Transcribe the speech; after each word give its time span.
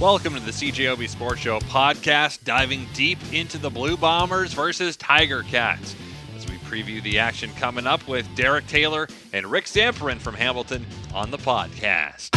Welcome 0.00 0.34
to 0.34 0.40
the 0.40 0.52
CJOB 0.52 1.08
Sports 1.08 1.40
Show 1.40 1.58
podcast, 1.58 2.44
diving 2.44 2.86
deep 2.94 3.18
into 3.32 3.58
the 3.58 3.68
Blue 3.68 3.96
Bombers 3.96 4.52
versus 4.52 4.96
Tiger 4.96 5.42
Cats. 5.42 5.96
As 6.36 6.48
we 6.48 6.56
preview 6.58 7.02
the 7.02 7.18
action 7.18 7.50
coming 7.56 7.84
up 7.84 8.06
with 8.06 8.24
Derek 8.36 8.68
Taylor 8.68 9.08
and 9.32 9.44
Rick 9.48 9.64
Zamperin 9.64 10.18
from 10.20 10.36
Hamilton 10.36 10.86
on 11.12 11.32
the 11.32 11.36
podcast. 11.36 12.30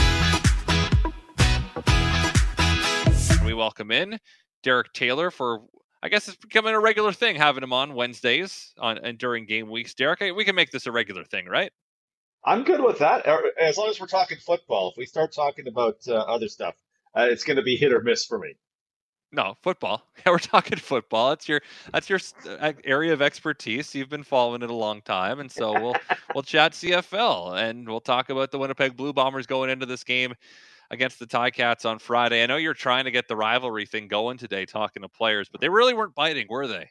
We 3.45 3.53
welcome 3.53 3.91
in 3.91 4.17
Derek 4.63 4.91
Taylor 4.93 5.29
for, 5.29 5.61
I 6.01 6.09
guess 6.09 6.27
it's 6.27 6.37
becoming 6.37 6.73
a 6.73 6.79
regular 6.79 7.13
thing 7.13 7.35
having 7.35 7.61
him 7.61 7.73
on 7.73 7.93
Wednesdays 7.93 8.73
on 8.79 8.97
and 8.97 9.19
during 9.19 9.45
game 9.45 9.69
weeks. 9.69 9.93
Derek, 9.93 10.19
we 10.35 10.45
can 10.45 10.55
make 10.55 10.71
this 10.71 10.87
a 10.87 10.91
regular 10.91 11.25
thing, 11.25 11.45
right? 11.45 11.71
I'm 12.43 12.63
good 12.63 12.81
with 12.81 12.97
that, 12.97 13.27
as 13.61 13.77
long 13.77 13.89
as 13.91 13.99
we're 13.99 14.07
talking 14.07 14.39
football. 14.39 14.89
If 14.89 14.97
we 14.97 15.05
start 15.05 15.31
talking 15.31 15.67
about 15.67 15.97
uh, 16.07 16.13
other 16.13 16.47
stuff, 16.47 16.73
uh, 17.15 17.27
it's 17.29 17.43
going 17.43 17.57
to 17.57 17.63
be 17.63 17.75
hit 17.75 17.93
or 17.93 18.01
miss 18.01 18.25
for 18.25 18.39
me. 18.39 18.55
No, 19.31 19.55
football. 19.61 20.07
Yeah, 20.25 20.33
we're 20.33 20.39
talking 20.39 20.77
football. 20.77 21.29
That's 21.29 21.49
your 21.49 21.61
that's 21.91 22.07
your 22.07 22.19
uh, 22.47 22.73
area 22.83 23.11
of 23.11 23.23
expertise. 23.23 23.95
You've 23.95 24.09
been 24.09 24.23
following 24.23 24.61
it 24.61 24.69
a 24.69 24.75
long 24.75 25.01
time, 25.01 25.39
and 25.39 25.51
so 25.51 25.73
we'll 25.73 25.95
we'll 26.35 26.43
chat 26.43 26.73
CFL 26.73 27.59
and 27.59 27.87
we'll 27.87 28.01
talk 28.01 28.29
about 28.29 28.51
the 28.51 28.59
Winnipeg 28.59 28.95
Blue 28.95 29.13
Bombers 29.13 29.47
going 29.47 29.71
into 29.71 29.87
this 29.87 30.03
game 30.03 30.35
against 30.91 31.17
the 31.17 31.25
Ticats 31.25 31.85
on 31.85 31.97
Friday. 31.97 32.43
I 32.43 32.45
know 32.45 32.57
you're 32.57 32.75
trying 32.75 33.05
to 33.05 33.11
get 33.11 33.27
the 33.27 33.35
rivalry 33.35 33.87
thing 33.87 34.07
going 34.07 34.37
today, 34.37 34.65
talking 34.65 35.01
to 35.01 35.09
players, 35.09 35.49
but 35.49 35.59
they 35.59 35.69
really 35.69 35.95
weren't 35.95 36.13
biting, 36.13 36.45
were 36.47 36.67
they? 36.67 36.89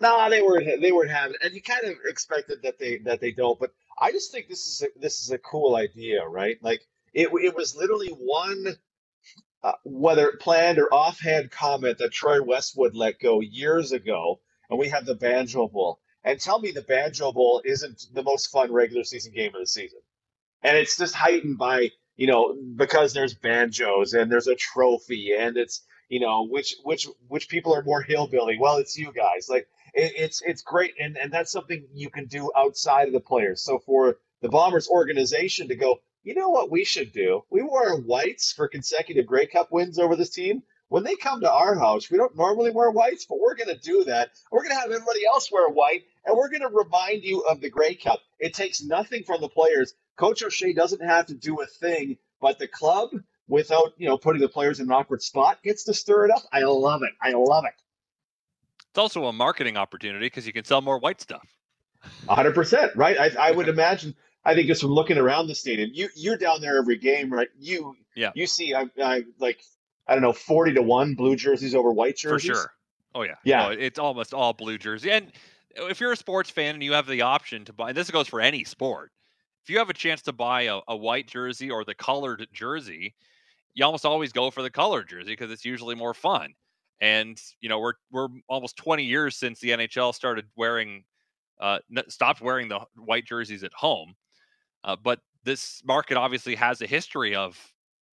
No, 0.00 0.28
they 0.28 0.42
weren't. 0.42 0.82
They 0.82 0.92
weren't 0.92 1.10
having, 1.10 1.36
and 1.42 1.54
you 1.54 1.62
kind 1.62 1.84
of 1.84 1.94
expected 2.04 2.58
that 2.64 2.78
they 2.78 2.98
that 2.98 3.20
they 3.20 3.32
don't. 3.32 3.58
But 3.58 3.70
I 3.98 4.12
just 4.12 4.30
think 4.30 4.48
this 4.48 4.66
is 4.66 4.82
a, 4.82 5.00
this 5.00 5.20
is 5.20 5.30
a 5.30 5.38
cool 5.38 5.76
idea, 5.76 6.26
right? 6.26 6.58
Like 6.60 6.82
it 7.14 7.30
it 7.32 7.56
was 7.56 7.74
literally 7.74 8.08
one 8.08 8.76
uh, 9.62 9.72
whether 9.84 10.32
planned 10.40 10.78
or 10.78 10.92
offhand 10.92 11.50
comment 11.50 11.98
that 11.98 12.12
Troy 12.12 12.42
Westwood 12.42 12.94
let 12.94 13.18
go 13.18 13.40
years 13.40 13.92
ago, 13.92 14.40
and 14.70 14.78
we 14.78 14.88
have 14.88 15.04
the 15.04 15.14
Banjo 15.14 15.68
Bowl. 15.68 16.00
And 16.24 16.40
tell 16.40 16.58
me 16.60 16.70
the 16.70 16.82
Banjo 16.82 17.32
Bowl 17.32 17.62
isn't 17.64 18.06
the 18.12 18.22
most 18.22 18.50
fun 18.50 18.72
regular 18.72 19.04
season 19.04 19.32
game 19.32 19.54
of 19.54 19.60
the 19.60 19.66
season. 19.66 20.00
And 20.62 20.76
it's 20.76 20.96
just 20.96 21.14
heightened 21.14 21.58
by, 21.58 21.90
you 22.16 22.26
know, 22.26 22.56
because 22.76 23.12
there's 23.12 23.34
banjos 23.34 24.12
and 24.12 24.30
there's 24.30 24.48
a 24.48 24.56
trophy 24.56 25.30
and 25.38 25.56
it's, 25.56 25.82
you 26.08 26.20
know, 26.20 26.46
which 26.46 26.76
which 26.82 27.06
which 27.28 27.48
people 27.48 27.74
are 27.74 27.82
more 27.82 28.02
hillbilly? 28.02 28.58
Well, 28.58 28.78
it's 28.78 28.98
you 28.98 29.12
guys. 29.12 29.46
Like 29.48 29.68
it, 29.94 30.12
it's 30.16 30.42
it's 30.42 30.62
great 30.62 30.94
and 31.00 31.16
and 31.16 31.32
that's 31.32 31.52
something 31.52 31.86
you 31.94 32.10
can 32.10 32.26
do 32.26 32.50
outside 32.56 33.06
of 33.06 33.12
the 33.12 33.20
players. 33.20 33.62
So 33.62 33.78
for 33.78 34.18
the 34.42 34.48
Bombers 34.48 34.88
organization 34.88 35.68
to 35.68 35.76
go, 35.76 36.00
you 36.28 36.34
know 36.34 36.50
what 36.50 36.70
we 36.70 36.84
should 36.84 37.12
do? 37.12 37.42
We 37.48 37.62
wear 37.62 37.96
whites 37.96 38.52
for 38.52 38.68
consecutive 38.68 39.24
Grey 39.24 39.46
Cup 39.46 39.72
wins 39.72 39.98
over 39.98 40.14
this 40.14 40.28
team. 40.28 40.62
When 40.88 41.02
they 41.02 41.16
come 41.16 41.40
to 41.40 41.50
our 41.50 41.74
house, 41.74 42.10
we 42.10 42.18
don't 42.18 42.36
normally 42.36 42.70
wear 42.70 42.90
whites, 42.90 43.24
but 43.24 43.40
we're 43.40 43.54
going 43.54 43.74
to 43.74 43.80
do 43.80 44.04
that. 44.04 44.32
We're 44.52 44.62
going 44.62 44.74
to 44.74 44.80
have 44.80 44.90
everybody 44.90 45.26
else 45.26 45.50
wear 45.50 45.70
white, 45.70 46.02
and 46.26 46.36
we're 46.36 46.50
going 46.50 46.60
to 46.60 46.68
remind 46.68 47.24
you 47.24 47.40
of 47.48 47.62
the 47.62 47.70
Grey 47.70 47.94
Cup. 47.94 48.20
It 48.38 48.52
takes 48.52 48.82
nothing 48.82 49.24
from 49.24 49.40
the 49.40 49.48
players. 49.48 49.94
Coach 50.18 50.42
O'Shea 50.42 50.74
doesn't 50.74 51.02
have 51.02 51.24
to 51.26 51.34
do 51.34 51.62
a 51.62 51.66
thing, 51.66 52.18
but 52.42 52.58
the 52.58 52.68
club, 52.68 53.08
without 53.48 53.94
you 53.96 54.06
know 54.06 54.18
putting 54.18 54.42
the 54.42 54.50
players 54.50 54.80
in 54.80 54.86
an 54.86 54.92
awkward 54.92 55.22
spot, 55.22 55.62
gets 55.62 55.84
to 55.84 55.94
stir 55.94 56.26
it 56.26 56.30
up. 56.30 56.42
I 56.52 56.60
love 56.64 57.02
it. 57.04 57.12
I 57.22 57.32
love 57.32 57.64
it. 57.64 57.82
It's 58.90 58.98
also 58.98 59.24
a 59.24 59.32
marketing 59.32 59.78
opportunity 59.78 60.26
because 60.26 60.46
you 60.46 60.52
can 60.52 60.64
sell 60.66 60.82
more 60.82 60.98
white 60.98 61.22
stuff. 61.22 61.48
100%, 62.28 62.96
right? 62.96 63.18
I, 63.18 63.48
I 63.48 63.50
would 63.50 63.68
imagine 63.78 64.14
I 64.44 64.54
think 64.54 64.66
just 64.66 64.80
from 64.80 64.90
looking 64.90 65.18
around 65.18 65.48
the 65.48 65.54
stadium, 65.54 65.90
you 65.92 66.08
you're 66.14 66.36
down 66.36 66.60
there 66.60 66.78
every 66.78 66.96
game, 66.96 67.32
right? 67.32 67.48
You 67.58 67.94
yeah. 68.14 68.30
You 68.34 68.46
see, 68.46 68.74
I, 68.74 68.86
I 69.02 69.24
like 69.38 69.62
I 70.06 70.14
don't 70.14 70.22
know, 70.22 70.32
forty 70.32 70.74
to 70.74 70.82
one 70.82 71.14
blue 71.14 71.36
jerseys 71.36 71.74
over 71.74 71.92
white 71.92 72.16
jerseys. 72.16 72.50
For 72.50 72.54
sure. 72.54 72.72
Oh 73.14 73.22
yeah. 73.22 73.34
Yeah. 73.44 73.68
No, 73.68 73.70
it's 73.70 73.98
almost 73.98 74.34
all 74.34 74.52
blue 74.52 74.78
jersey. 74.78 75.10
And 75.10 75.32
if 75.76 76.00
you're 76.00 76.12
a 76.12 76.16
sports 76.16 76.50
fan 76.50 76.74
and 76.74 76.82
you 76.82 76.92
have 76.92 77.06
the 77.06 77.22
option 77.22 77.64
to 77.66 77.72
buy, 77.72 77.92
this 77.92 78.10
goes 78.10 78.28
for 78.28 78.40
any 78.40 78.64
sport. 78.64 79.12
If 79.62 79.70
you 79.70 79.78
have 79.78 79.90
a 79.90 79.94
chance 79.94 80.22
to 80.22 80.32
buy 80.32 80.62
a, 80.62 80.80
a 80.88 80.96
white 80.96 81.26
jersey 81.28 81.70
or 81.70 81.84
the 81.84 81.94
colored 81.94 82.46
jersey, 82.52 83.14
you 83.74 83.84
almost 83.84 84.06
always 84.06 84.32
go 84.32 84.50
for 84.50 84.62
the 84.62 84.70
colored 84.70 85.08
jersey 85.08 85.32
because 85.32 85.50
it's 85.50 85.64
usually 85.64 85.94
more 85.94 86.14
fun. 86.14 86.54
And 87.00 87.40
you 87.60 87.68
know, 87.68 87.78
we're 87.78 87.94
we're 88.10 88.28
almost 88.48 88.76
20 88.76 89.04
years 89.04 89.36
since 89.36 89.60
the 89.60 89.70
NHL 89.70 90.14
started 90.14 90.46
wearing, 90.56 91.04
uh, 91.60 91.78
stopped 92.08 92.40
wearing 92.40 92.68
the 92.68 92.80
white 92.96 93.24
jerseys 93.24 93.62
at 93.62 93.72
home. 93.72 94.14
Uh, 94.84 94.96
but 95.02 95.20
this 95.44 95.82
market 95.84 96.16
obviously 96.16 96.54
has 96.54 96.80
a 96.82 96.86
history 96.86 97.34
of 97.34 97.72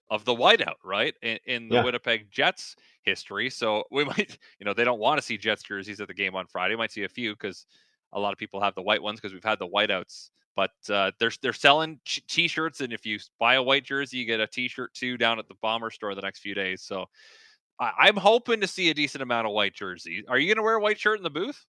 of 0.09 0.23
the 0.23 0.35
whiteout, 0.35 0.75
right? 0.83 1.15
In, 1.21 1.39
in 1.45 1.69
the 1.69 1.75
yeah. 1.75 1.83
Winnipeg 1.83 2.29
Jets 2.29 2.75
history. 3.03 3.49
So 3.49 3.83
we 3.91 4.05
might, 4.05 4.37
you 4.59 4.65
know, 4.65 4.73
they 4.73 4.83
don't 4.83 4.99
want 4.99 5.19
to 5.19 5.25
see 5.25 5.37
Jets 5.37 5.63
jerseys 5.63 5.99
at 5.99 6.07
the 6.07 6.13
game 6.13 6.35
on 6.35 6.45
Friday. 6.47 6.73
We 6.75 6.77
might 6.77 6.91
see 6.91 7.03
a 7.03 7.09
few 7.09 7.33
because 7.33 7.65
a 8.13 8.19
lot 8.19 8.31
of 8.31 8.37
people 8.37 8.61
have 8.61 8.75
the 8.75 8.81
white 8.81 9.01
ones 9.01 9.19
because 9.19 9.33
we've 9.33 9.43
had 9.43 9.59
the 9.59 9.67
whiteouts. 9.67 10.29
But 10.55 10.71
uh, 10.89 11.11
they're 11.19 11.31
they're 11.41 11.51
selling 11.51 11.99
t-shirts, 12.05 12.79
and 12.79 12.93
if 12.93 13.05
you 13.05 13.19
buy 13.39 13.55
a 13.55 13.63
white 13.63 13.83
jersey, 13.83 14.17
you 14.19 14.25
get 14.25 14.39
a 14.39 14.47
t-shirt 14.47 14.93
too 14.93 15.17
down 15.17 15.37
at 15.37 15.49
the 15.49 15.55
Bomber 15.61 15.91
store 15.91 16.15
the 16.15 16.21
next 16.21 16.39
few 16.39 16.55
days. 16.55 16.81
So 16.81 17.07
I, 17.77 18.07
am 18.07 18.15
hoping 18.15 18.61
to 18.61 18.67
see 18.67 18.89
a 18.89 18.93
decent 18.93 19.21
amount 19.21 19.47
of 19.47 19.53
white 19.53 19.73
jerseys. 19.73 20.23
Are 20.29 20.37
you 20.37 20.47
going 20.47 20.55
to 20.55 20.63
wear 20.63 20.75
a 20.75 20.79
white 20.79 20.97
shirt 20.97 21.17
in 21.17 21.23
the 21.23 21.29
booth? 21.29 21.65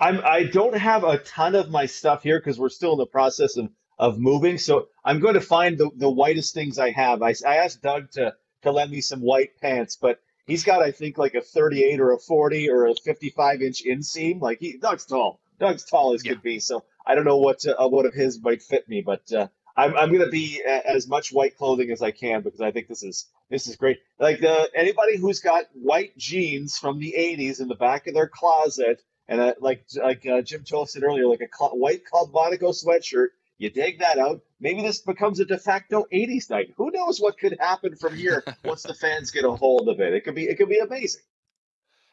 I'm. 0.00 0.22
I 0.24 0.44
don't 0.44 0.74
have 0.74 1.04
a 1.04 1.18
ton 1.18 1.54
of 1.54 1.70
my 1.70 1.84
stuff 1.84 2.22
here 2.22 2.38
because 2.38 2.58
we're 2.58 2.70
still 2.70 2.92
in 2.92 2.98
the 2.98 3.06
process 3.06 3.58
of 3.58 3.68
of 3.98 4.18
moving. 4.18 4.58
So 4.58 4.88
I'm 5.04 5.20
going 5.20 5.34
to 5.34 5.40
find 5.40 5.78
the, 5.78 5.90
the 5.96 6.10
whitest 6.10 6.54
things 6.54 6.78
I 6.78 6.90
have. 6.90 7.22
I, 7.22 7.34
I 7.46 7.56
asked 7.56 7.82
Doug 7.82 8.10
to, 8.12 8.34
to 8.62 8.72
lend 8.72 8.90
me 8.90 9.00
some 9.00 9.20
white 9.20 9.60
pants, 9.60 9.96
but 9.96 10.20
he's 10.46 10.64
got, 10.64 10.82
I 10.82 10.90
think, 10.90 11.18
like 11.18 11.34
a 11.34 11.40
38 11.40 12.00
or 12.00 12.12
a 12.12 12.18
40 12.18 12.70
or 12.70 12.86
a 12.86 12.94
55 12.94 13.62
inch 13.62 13.82
inseam. 13.84 14.40
Like 14.40 14.58
he, 14.60 14.78
Doug's 14.78 15.06
tall. 15.06 15.40
Doug's 15.58 15.84
tall 15.84 16.14
as 16.14 16.24
yeah. 16.24 16.32
could 16.32 16.42
be. 16.42 16.58
So 16.60 16.84
I 17.06 17.14
don't 17.14 17.24
know 17.24 17.38
what 17.38 17.64
uh, 17.66 17.88
what 17.88 18.06
of 18.06 18.14
his 18.14 18.40
might 18.42 18.62
fit 18.62 18.88
me, 18.88 19.02
but 19.02 19.30
uh, 19.32 19.48
I'm 19.76 19.96
I'm 19.96 20.12
gonna 20.12 20.28
be 20.30 20.62
a, 20.66 20.90
as 20.90 21.06
much 21.06 21.32
white 21.32 21.56
clothing 21.56 21.90
as 21.90 22.02
I 22.02 22.10
can 22.10 22.42
because 22.42 22.60
I 22.60 22.70
think 22.70 22.88
this 22.88 23.02
is 23.02 23.26
this 23.50 23.66
is 23.66 23.76
great. 23.76 23.98
Like 24.18 24.42
uh, 24.42 24.64
anybody 24.74 25.16
who's 25.16 25.40
got 25.40 25.64
white 25.74 26.16
jeans 26.16 26.78
from 26.78 26.98
the 26.98 27.14
'80s 27.16 27.60
in 27.60 27.68
the 27.68 27.74
back 27.74 28.06
of 28.06 28.14
their 28.14 28.28
closet, 28.28 29.02
and 29.28 29.40
a, 29.40 29.54
like 29.60 29.84
like 29.96 30.26
uh, 30.26 30.42
Jim 30.42 30.64
Toth 30.64 30.90
said 30.90 31.02
earlier, 31.02 31.26
like 31.26 31.40
a 31.40 31.56
cl- 31.56 31.76
white 31.76 32.02
Monaco 32.32 32.70
sweatshirt 32.70 33.28
you 33.58 33.70
dig 33.70 34.00
that 34.00 34.18
out. 34.18 34.40
Maybe 34.60 34.82
this 34.82 35.00
becomes 35.00 35.40
a 35.40 35.44
de 35.44 35.58
facto 35.58 36.06
80s 36.12 36.50
night. 36.50 36.74
Who 36.76 36.90
knows 36.90 37.20
what 37.20 37.38
could 37.38 37.56
happen 37.60 37.94
from 37.96 38.16
here 38.16 38.44
once 38.64 38.82
the 38.82 38.94
fans 38.94 39.30
get 39.30 39.44
a 39.44 39.50
hold 39.50 39.88
of 39.88 40.00
it? 40.00 40.12
It 40.12 40.24
could 40.24 40.34
be 40.34 40.44
it 40.44 40.56
could 40.56 40.68
be 40.68 40.78
amazing. 40.78 41.22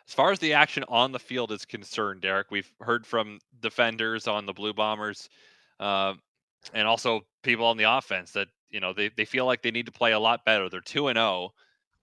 As 0.07 0.13
far 0.13 0.31
as 0.31 0.39
the 0.39 0.53
action 0.53 0.83
on 0.87 1.11
the 1.11 1.19
field 1.19 1.51
is 1.51 1.65
concerned, 1.65 2.21
Derek, 2.21 2.51
we've 2.51 2.71
heard 2.81 3.05
from 3.05 3.39
defenders 3.61 4.27
on 4.27 4.45
the 4.45 4.53
Blue 4.53 4.73
Bombers, 4.73 5.29
uh, 5.79 6.15
and 6.73 6.87
also 6.87 7.21
people 7.43 7.65
on 7.65 7.77
the 7.77 7.85
offense 7.85 8.31
that 8.31 8.47
you 8.69 8.79
know 8.79 8.93
they, 8.93 9.09
they 9.15 9.25
feel 9.25 9.45
like 9.45 9.61
they 9.61 9.71
need 9.71 9.85
to 9.85 9.91
play 9.91 10.11
a 10.11 10.19
lot 10.19 10.45
better. 10.45 10.69
They're 10.69 10.81
two 10.81 11.07
and 11.07 11.17
zero. 11.17 11.25
Oh. 11.25 11.53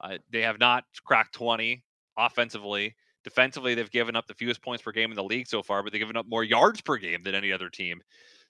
Uh, 0.01 0.19
they 0.31 0.43
have 0.43 0.61
not 0.61 0.85
cracked 1.05 1.35
twenty 1.35 1.85
offensively. 2.17 2.95
Defensively, 3.25 3.75
they've 3.75 3.91
given 3.91 4.17
up 4.17 4.27
the 4.27 4.35
fewest 4.35 4.63
points 4.63 4.83
per 4.83 4.93
game 4.93 5.11
in 5.11 5.17
the 5.17 5.25
league 5.25 5.49
so 5.49 5.63
far, 5.63 5.83
but 5.83 5.93
they've 5.93 6.01
given 6.01 6.17
up 6.17 6.27
more 6.27 6.45
yards 6.45 6.81
per 6.81 6.97
game 6.97 7.25
than 7.25 7.35
any 7.35 7.53
other 7.53 7.69
team 7.69 8.01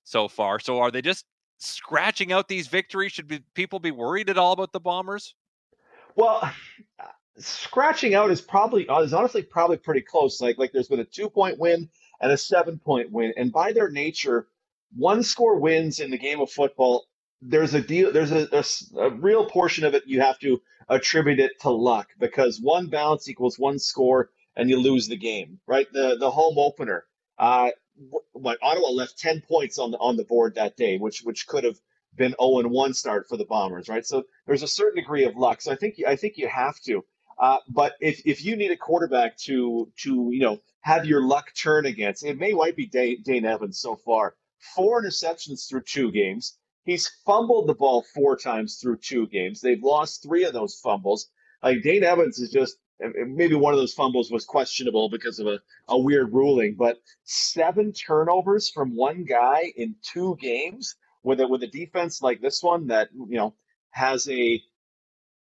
so 0.08 0.26
far. 0.26 0.58
So 0.58 0.80
are 0.80 0.90
they 0.90 1.02
just 1.02 1.26
scratching 1.58 2.32
out 2.32 2.48
these 2.48 2.66
victories? 2.66 3.12
Should 3.12 3.28
be, 3.28 3.40
people 3.54 3.78
be 3.78 3.90
worried 3.90 4.30
at 4.30 4.38
all 4.38 4.52
about 4.52 4.72
the 4.72 4.80
Bombers? 4.80 5.34
Well, 6.16 6.50
scratching 7.38 8.14
out 8.14 8.30
is 8.30 8.40
probably 8.40 8.88
uh, 8.88 9.00
is 9.00 9.12
honestly 9.12 9.42
probably 9.42 9.76
pretty 9.76 10.00
close. 10.00 10.40
Like 10.40 10.58
like 10.58 10.72
there's 10.72 10.88
been 10.88 11.00
a 11.00 11.04
two 11.04 11.28
point 11.28 11.58
win 11.58 11.88
and 12.20 12.32
a 12.32 12.36
seven 12.36 12.78
point 12.78 13.12
win, 13.12 13.32
and 13.36 13.52
by 13.52 13.72
their 13.72 13.90
nature, 13.90 14.48
one 14.96 15.22
score 15.22 15.58
wins 15.58 16.00
in 16.00 16.10
the 16.10 16.18
game 16.18 16.40
of 16.40 16.50
football. 16.50 17.06
There's 17.40 17.74
a 17.74 17.80
deal. 17.80 18.12
There's 18.12 18.32
a, 18.32 18.48
a, 18.52 19.00
a 19.00 19.10
real 19.10 19.46
portion 19.46 19.84
of 19.84 19.94
it 19.94 20.02
you 20.06 20.20
have 20.20 20.40
to 20.40 20.60
attribute 20.88 21.38
it 21.38 21.52
to 21.60 21.70
luck 21.70 22.08
because 22.18 22.58
one 22.60 22.88
bounce 22.88 23.28
equals 23.28 23.58
one 23.58 23.78
score, 23.78 24.30
and 24.56 24.68
you 24.68 24.80
lose 24.80 25.06
the 25.06 25.16
game. 25.16 25.60
Right. 25.66 25.86
The 25.92 26.16
the 26.18 26.30
home 26.30 26.58
opener. 26.58 27.04
Uh, 27.38 27.70
what 28.32 28.58
Ottawa 28.62 28.90
left 28.90 29.18
10 29.18 29.42
points 29.42 29.78
on 29.78 29.90
the 29.90 29.98
on 29.98 30.16
the 30.16 30.24
board 30.24 30.54
that 30.54 30.76
day, 30.76 30.98
which 30.98 31.22
which 31.22 31.46
could 31.46 31.64
have 31.64 31.78
been 32.16 32.34
0 32.40 32.58
and 32.60 32.70
1 32.70 32.94
start 32.94 33.28
for 33.28 33.36
the 33.36 33.44
Bombers, 33.44 33.88
right? 33.88 34.06
So 34.06 34.24
there's 34.46 34.62
a 34.62 34.68
certain 34.68 34.96
degree 35.02 35.24
of 35.24 35.36
luck. 35.36 35.60
So 35.60 35.72
I 35.72 35.76
think 35.76 35.96
I 36.06 36.16
think 36.16 36.36
you 36.36 36.48
have 36.48 36.78
to. 36.80 37.04
Uh, 37.38 37.58
but 37.68 37.94
if, 38.00 38.20
if 38.26 38.44
you 38.44 38.56
need 38.56 38.72
a 38.72 38.76
quarterback 38.76 39.36
to 39.36 39.90
to 40.02 40.30
you 40.32 40.40
know 40.40 40.60
have 40.80 41.06
your 41.06 41.22
luck 41.22 41.52
turn 41.54 41.86
against, 41.86 42.24
it 42.24 42.38
may 42.38 42.52
might 42.52 42.76
be 42.76 42.86
Dane, 42.86 43.22
Dane 43.22 43.44
Evans 43.44 43.78
so 43.78 43.96
far. 43.96 44.34
Four 44.74 45.02
interceptions 45.02 45.68
through 45.68 45.82
two 45.82 46.10
games. 46.10 46.58
He's 46.84 47.08
fumbled 47.26 47.68
the 47.68 47.74
ball 47.74 48.04
four 48.14 48.36
times 48.36 48.78
through 48.80 48.98
two 48.98 49.26
games. 49.28 49.60
They've 49.60 49.82
lost 49.82 50.22
three 50.22 50.44
of 50.44 50.52
those 50.52 50.80
fumbles. 50.80 51.28
Like 51.62 51.82
Dane 51.82 52.02
Evans 52.02 52.38
is 52.38 52.50
just 52.50 52.76
maybe 53.00 53.54
one 53.54 53.72
of 53.72 53.78
those 53.78 53.94
fumbles 53.94 54.30
was 54.30 54.44
questionable 54.44 55.08
because 55.08 55.38
of 55.38 55.46
a, 55.46 55.60
a 55.88 55.98
weird 55.98 56.32
ruling, 56.32 56.74
but 56.74 56.98
seven 57.24 57.92
turnovers 57.92 58.70
from 58.70 58.96
one 58.96 59.24
guy 59.24 59.72
in 59.76 59.94
two 60.02 60.36
games 60.40 60.96
with 61.22 61.40
a 61.40 61.46
with 61.46 61.62
a 61.62 61.68
defense 61.68 62.22
like 62.22 62.40
this 62.40 62.62
one 62.62 62.88
that 62.88 63.08
you 63.12 63.36
know 63.36 63.54
has 63.90 64.28
a 64.28 64.62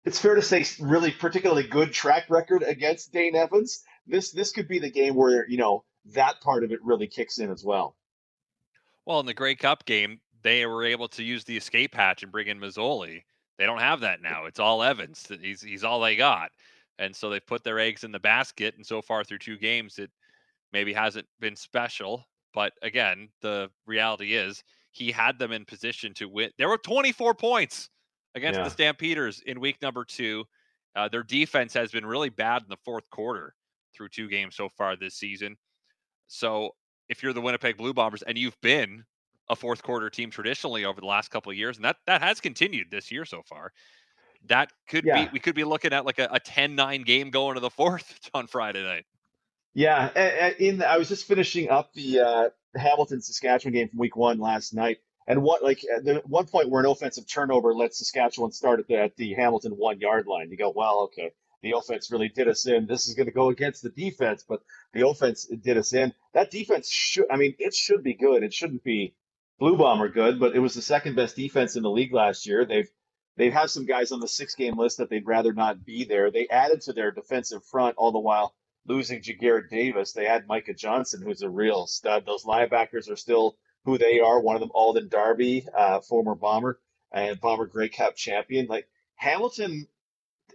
it's 0.05 0.19
fair 0.19 0.35
to 0.35 0.41
say 0.41 0.65
really 0.79 1.11
particularly 1.11 1.63
good 1.63 1.91
track 1.91 2.29
record 2.29 2.63
against 2.63 3.11
Dane 3.11 3.35
Evans. 3.35 3.83
This 4.05 4.31
this 4.31 4.51
could 4.51 4.67
be 4.67 4.79
the 4.79 4.91
game 4.91 5.15
where 5.15 5.47
you 5.49 5.57
know 5.57 5.83
that 6.13 6.39
part 6.41 6.63
of 6.63 6.71
it 6.71 6.79
really 6.83 7.07
kicks 7.07 7.39
in 7.39 7.51
as 7.51 7.63
well. 7.63 7.95
Well, 9.05 9.19
in 9.19 9.25
the 9.25 9.33
Grey 9.33 9.55
Cup 9.55 9.85
game, 9.85 10.19
they 10.43 10.65
were 10.65 10.85
able 10.85 11.07
to 11.09 11.23
use 11.23 11.43
the 11.43 11.57
escape 11.57 11.95
hatch 11.95 12.23
and 12.23 12.31
bring 12.31 12.47
in 12.47 12.59
Masoli. 12.59 13.23
They 13.57 13.65
don't 13.65 13.79
have 13.79 14.01
that 14.01 14.21
now. 14.21 14.45
It's 14.45 14.59
all 14.59 14.83
Evans. 14.83 15.27
He's 15.41 15.61
he's 15.61 15.83
all 15.83 15.99
they 16.01 16.15
got, 16.15 16.51
and 16.99 17.15
so 17.15 17.29
they've 17.29 17.45
put 17.45 17.63
their 17.63 17.79
eggs 17.79 18.03
in 18.03 18.11
the 18.11 18.19
basket. 18.19 18.75
And 18.75 18.85
so 18.85 19.01
far 19.01 19.23
through 19.23 19.39
two 19.39 19.57
games, 19.57 19.99
it 19.99 20.09
maybe 20.73 20.93
hasn't 20.93 21.27
been 21.39 21.55
special. 21.55 22.25
But 22.53 22.73
again, 22.81 23.29
the 23.41 23.69
reality 23.85 24.33
is 24.33 24.63
he 24.91 25.11
had 25.11 25.37
them 25.37 25.51
in 25.51 25.65
position 25.65 26.13
to 26.15 26.27
win. 26.27 26.49
There 26.57 26.69
were 26.69 26.77
24 26.77 27.35
points 27.35 27.89
against 28.35 28.57
yeah. 28.57 28.63
the 28.63 28.69
Stampeders 28.69 29.41
in 29.45 29.59
week 29.59 29.81
number 29.81 30.03
two. 30.03 30.45
Uh, 30.95 31.07
their 31.07 31.23
defense 31.23 31.73
has 31.73 31.91
been 31.91 32.05
really 32.05 32.29
bad 32.29 32.63
in 32.63 32.69
the 32.69 32.77
fourth 32.83 33.07
quarter 33.11 33.53
through 33.93 34.09
two 34.09 34.27
games 34.27 34.55
so 34.55 34.69
far 34.69 34.95
this 34.95 35.15
season. 35.15 35.55
So 36.27 36.71
if 37.09 37.21
you're 37.21 37.33
the 37.33 37.41
Winnipeg 37.41 37.77
Blue 37.77 37.93
Bombers 37.93 38.23
and 38.23 38.37
you've 38.37 38.59
been 38.61 39.03
a 39.49 39.55
fourth 39.55 39.83
quarter 39.83 40.09
team 40.09 40.29
traditionally 40.29 40.85
over 40.85 40.99
the 40.99 41.07
last 41.07 41.29
couple 41.29 41.51
of 41.51 41.57
years, 41.57 41.77
and 41.77 41.85
that 41.85 41.97
that 42.05 42.21
has 42.21 42.41
continued 42.41 42.87
this 42.91 43.11
year 43.11 43.25
so 43.25 43.41
far. 43.43 43.71
That 44.49 44.71
could 44.87 45.05
yeah. 45.05 45.25
be 45.25 45.31
we 45.33 45.39
could 45.39 45.55
be 45.55 45.63
looking 45.63 45.93
at 45.93 46.05
like 46.05 46.19
a, 46.19 46.25
a 46.31 46.39
10-9 46.39 47.05
game 47.05 47.29
going 47.29 47.55
to 47.55 47.59
the 47.59 47.69
fourth 47.69 48.19
on 48.33 48.47
Friday 48.47 48.83
night. 48.83 49.05
Yeah, 49.73 50.51
in 50.57 50.81
I 50.81 50.97
was 50.97 51.07
just 51.07 51.27
finishing 51.27 51.69
up 51.69 51.93
the 51.93 52.19
uh, 52.21 52.49
Hamilton 52.75 53.21
Saskatchewan 53.21 53.73
game 53.73 53.89
from 53.89 53.99
Week 53.99 54.15
One 54.15 54.39
last 54.39 54.73
night, 54.73 54.97
and 55.27 55.43
what 55.43 55.63
like 55.63 55.81
at 55.85 56.27
one 56.27 56.47
point 56.47 56.69
where 56.69 56.83
an 56.83 56.89
offensive 56.89 57.27
turnover 57.31 57.75
lets 57.75 57.99
Saskatchewan 57.99 58.51
start 58.51 58.79
at 58.79 58.87
the, 58.87 58.95
at 58.95 59.15
the 59.17 59.35
Hamilton 59.35 59.73
one 59.73 59.99
yard 59.99 60.25
line. 60.25 60.49
You 60.49 60.57
go, 60.57 60.73
well, 60.75 61.03
okay, 61.03 61.31
the 61.61 61.73
offense 61.77 62.11
really 62.11 62.29
did 62.29 62.47
us 62.47 62.65
in. 62.65 62.87
This 62.87 63.07
is 63.07 63.15
going 63.15 63.27
to 63.27 63.31
go 63.31 63.49
against 63.49 63.83
the 63.83 63.89
defense, 63.89 64.43
but 64.47 64.61
the 64.93 65.07
offense 65.07 65.45
did 65.45 65.77
us 65.77 65.93
in. 65.93 66.13
That 66.33 66.51
defense 66.51 66.89
should, 66.89 67.25
I 67.31 67.37
mean, 67.37 67.55
it 67.59 67.73
should 67.73 68.03
be 68.03 68.13
good. 68.13 68.43
It 68.43 68.53
shouldn't 68.53 68.83
be 68.83 69.15
Blue 69.59 69.77
Bomber 69.77 70.09
good, 70.09 70.39
but 70.39 70.55
it 70.55 70.59
was 70.59 70.75
the 70.75 70.81
second 70.81 71.15
best 71.15 71.35
defense 71.35 71.75
in 71.75 71.83
the 71.83 71.89
league 71.89 72.13
last 72.13 72.45
year. 72.45 72.65
They've 72.65 72.89
they've 73.37 73.55
some 73.67 73.85
guys 73.85 74.11
on 74.11 74.19
the 74.19 74.27
six 74.27 74.55
game 74.55 74.77
list 74.77 74.97
that 74.97 75.09
they'd 75.09 75.25
rather 75.25 75.53
not 75.53 75.85
be 75.85 76.03
there. 76.05 76.31
They 76.31 76.47
added 76.49 76.81
to 76.81 76.93
their 76.93 77.11
defensive 77.11 77.63
front 77.63 77.95
all 77.97 78.11
the 78.11 78.19
while 78.19 78.53
losing 78.87 79.21
Ja'Gared 79.21 79.69
Davis. 79.69 80.13
They 80.13 80.25
had 80.25 80.47
Micah 80.47 80.73
Johnson, 80.73 81.21
who's 81.21 81.41
a 81.41 81.49
real 81.49 81.87
stud. 81.87 82.25
Those 82.25 82.45
linebackers 82.45 83.09
are 83.11 83.15
still 83.15 83.57
who 83.85 83.97
they 83.97 84.19
are. 84.19 84.39
One 84.39 84.55
of 84.55 84.61
them, 84.61 84.71
Alden 84.73 85.09
Darby, 85.09 85.65
uh, 85.75 86.01
former 86.01 86.35
Bomber 86.35 86.79
and 87.11 87.39
Bomber 87.39 87.67
Grey 87.67 87.89
Cup 87.89 88.15
champion. 88.15 88.67
Like 88.67 88.87
Hamilton 89.15 89.87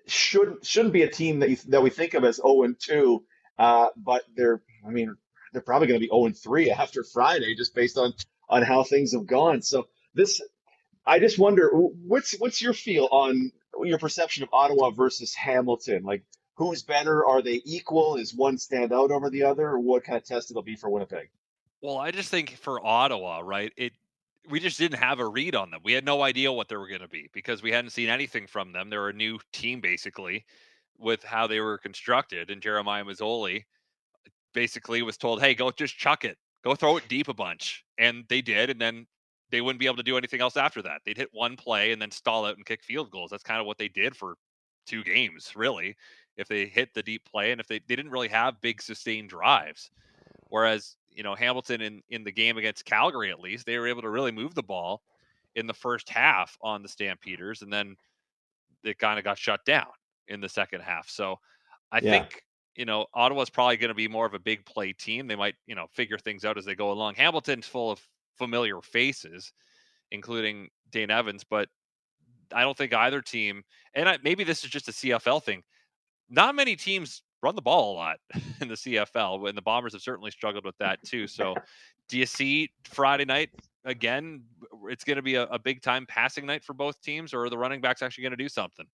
shouldn't 0.06 0.64
shouldn't 0.66 0.92
be 0.92 1.02
a 1.02 1.10
team 1.10 1.40
that 1.40 1.50
you, 1.50 1.56
that 1.68 1.82
we 1.82 1.90
think 1.90 2.14
of 2.14 2.24
as 2.24 2.36
0 2.36 2.64
and 2.64 2.76
2, 2.78 3.24
uh, 3.58 3.88
but 3.96 4.22
they're 4.36 4.62
I 4.86 4.90
mean 4.90 5.16
they're 5.52 5.62
probably 5.62 5.88
going 5.88 6.00
to 6.00 6.04
be 6.04 6.10
0 6.10 6.26
and 6.26 6.36
3 6.36 6.70
after 6.70 7.04
Friday 7.04 7.54
just 7.54 7.74
based 7.74 7.98
on 7.98 8.14
on 8.48 8.62
how 8.62 8.82
things 8.84 9.12
have 9.12 9.26
gone. 9.26 9.62
So 9.62 9.88
this, 10.14 10.42
I 11.04 11.18
just 11.18 11.38
wonder 11.38 11.68
what's 11.68 12.38
what's 12.38 12.62
your 12.62 12.72
feel 12.72 13.08
on 13.10 13.52
your 13.82 13.98
perception 13.98 14.42
of 14.42 14.48
Ottawa 14.52 14.90
versus 14.90 15.34
Hamilton? 15.34 16.04
Like, 16.04 16.24
who's 16.54 16.82
better? 16.82 17.24
Are 17.26 17.42
they 17.42 17.60
equal? 17.64 18.16
Is 18.16 18.34
one 18.34 18.58
stand 18.58 18.92
out 18.92 19.10
over 19.10 19.30
the 19.30 19.44
other, 19.44 19.68
or 19.68 19.80
what 19.80 20.04
kind 20.04 20.16
of 20.16 20.24
test 20.24 20.50
it'll 20.50 20.62
be 20.62 20.76
for 20.76 20.90
Winnipeg? 20.90 21.30
Well, 21.80 21.98
I 21.98 22.10
just 22.12 22.28
think 22.28 22.56
for 22.56 22.84
Ottawa, 22.84 23.40
right? 23.44 23.72
It 23.76 23.92
we 24.48 24.60
just 24.60 24.78
didn't 24.78 24.98
have 24.98 25.20
a 25.20 25.26
read 25.26 25.54
on 25.54 25.70
them. 25.70 25.80
We 25.84 25.92
had 25.92 26.04
no 26.04 26.22
idea 26.22 26.52
what 26.52 26.68
they 26.68 26.76
were 26.76 26.88
going 26.88 27.00
to 27.00 27.08
be 27.08 27.28
because 27.32 27.62
we 27.62 27.72
hadn't 27.72 27.90
seen 27.90 28.08
anything 28.08 28.46
from 28.46 28.72
them. 28.72 28.90
They're 28.90 29.08
a 29.08 29.12
new 29.12 29.38
team 29.52 29.80
basically 29.80 30.44
with 30.98 31.22
how 31.22 31.46
they 31.46 31.60
were 31.60 31.78
constructed, 31.78 32.50
and 32.50 32.62
Jeremiah 32.62 33.04
Masoli 33.04 33.64
basically 34.52 35.02
was 35.02 35.16
told, 35.16 35.40
"Hey, 35.40 35.54
go 35.54 35.70
just 35.70 35.96
chuck 35.96 36.24
it 36.24 36.38
go 36.62 36.74
throw 36.74 36.96
it 36.96 37.08
deep 37.08 37.28
a 37.28 37.34
bunch. 37.34 37.84
And 37.98 38.24
they 38.28 38.42
did. 38.42 38.70
And 38.70 38.80
then 38.80 39.06
they 39.52 39.60
wouldn't 39.60 39.78
be 39.78 39.86
able 39.86 39.98
to 39.98 40.02
do 40.02 40.16
anything 40.16 40.40
else 40.40 40.56
after 40.56 40.82
that. 40.82 41.02
They'd 41.04 41.16
hit 41.16 41.28
one 41.30 41.56
play 41.56 41.92
and 41.92 42.00
then 42.00 42.10
stall 42.10 42.46
out 42.46 42.56
and 42.56 42.66
kick 42.66 42.82
field 42.82 43.10
goals. 43.10 43.30
That's 43.30 43.44
kind 43.44 43.60
of 43.60 43.66
what 43.66 43.78
they 43.78 43.86
did 43.86 44.16
for 44.16 44.36
two 44.86 45.04
games, 45.04 45.52
really. 45.54 45.94
If 46.38 46.48
they 46.48 46.66
hit 46.66 46.94
the 46.94 47.02
deep 47.02 47.24
play 47.30 47.52
and 47.52 47.60
if 47.60 47.68
they, 47.68 47.80
they 47.86 47.94
didn't 47.94 48.10
really 48.10 48.28
have 48.28 48.60
big 48.62 48.80
sustained 48.80 49.28
drives. 49.28 49.90
Whereas, 50.48 50.96
you 51.10 51.22
know, 51.22 51.34
Hamilton 51.34 51.82
in, 51.82 52.02
in 52.08 52.24
the 52.24 52.32
game 52.32 52.56
against 52.56 52.86
Calgary, 52.86 53.30
at 53.30 53.40
least, 53.40 53.66
they 53.66 53.78
were 53.78 53.86
able 53.86 54.02
to 54.02 54.08
really 54.08 54.32
move 54.32 54.54
the 54.54 54.62
ball 54.62 55.02
in 55.54 55.66
the 55.66 55.74
first 55.74 56.08
half 56.08 56.56
on 56.62 56.82
the 56.82 56.88
Stampeders. 56.88 57.60
And 57.60 57.70
then 57.70 57.96
it 58.82 58.98
kind 58.98 59.18
of 59.18 59.24
got 59.24 59.36
shut 59.38 59.62
down 59.66 59.86
in 60.28 60.40
the 60.40 60.48
second 60.48 60.80
half. 60.80 61.10
So 61.10 61.38
I 61.92 61.98
yeah. 61.98 62.10
think 62.10 62.42
you 62.74 62.86
know, 62.86 63.04
Ottawa's 63.12 63.50
probably 63.50 63.76
going 63.76 63.88
to 63.88 63.94
be 63.94 64.08
more 64.08 64.24
of 64.24 64.32
a 64.32 64.38
big 64.38 64.64
play 64.64 64.94
team. 64.94 65.26
They 65.26 65.36
might, 65.36 65.56
you 65.66 65.74
know, 65.74 65.88
figure 65.92 66.16
things 66.16 66.42
out 66.42 66.56
as 66.56 66.64
they 66.64 66.74
go 66.74 66.90
along. 66.90 67.16
Hamilton's 67.16 67.66
full 67.66 67.90
of 67.90 68.00
familiar 68.36 68.80
faces, 68.80 69.52
including 70.10 70.68
Dane 70.90 71.10
Evans, 71.10 71.44
but 71.44 71.68
I 72.54 72.62
don't 72.62 72.76
think 72.76 72.94
either 72.94 73.20
team, 73.20 73.62
and 73.94 74.08
I, 74.08 74.18
maybe 74.22 74.44
this 74.44 74.64
is 74.64 74.70
just 74.70 74.88
a 74.88 74.92
CFL 74.92 75.42
thing. 75.42 75.62
Not 76.28 76.54
many 76.54 76.76
teams 76.76 77.22
run 77.42 77.56
the 77.56 77.62
ball 77.62 77.94
a 77.94 77.96
lot 77.96 78.16
in 78.60 78.68
the 78.68 78.74
CFL, 78.74 79.48
and 79.48 79.56
the 79.56 79.62
Bombers 79.62 79.92
have 79.92 80.02
certainly 80.02 80.30
struggled 80.30 80.64
with 80.64 80.76
that 80.78 81.02
too. 81.04 81.26
So, 81.26 81.54
do 82.08 82.18
you 82.18 82.26
see 82.26 82.70
Friday 82.84 83.24
night 83.24 83.50
again? 83.84 84.42
It's 84.88 85.04
going 85.04 85.16
to 85.16 85.22
be 85.22 85.36
a, 85.36 85.44
a 85.44 85.58
big 85.58 85.82
time 85.82 86.06
passing 86.06 86.46
night 86.46 86.64
for 86.64 86.74
both 86.74 87.00
teams, 87.00 87.34
or 87.34 87.44
are 87.44 87.50
the 87.50 87.58
running 87.58 87.80
backs 87.80 88.02
actually 88.02 88.22
going 88.22 88.32
to 88.32 88.36
do 88.36 88.48
something? 88.48 88.86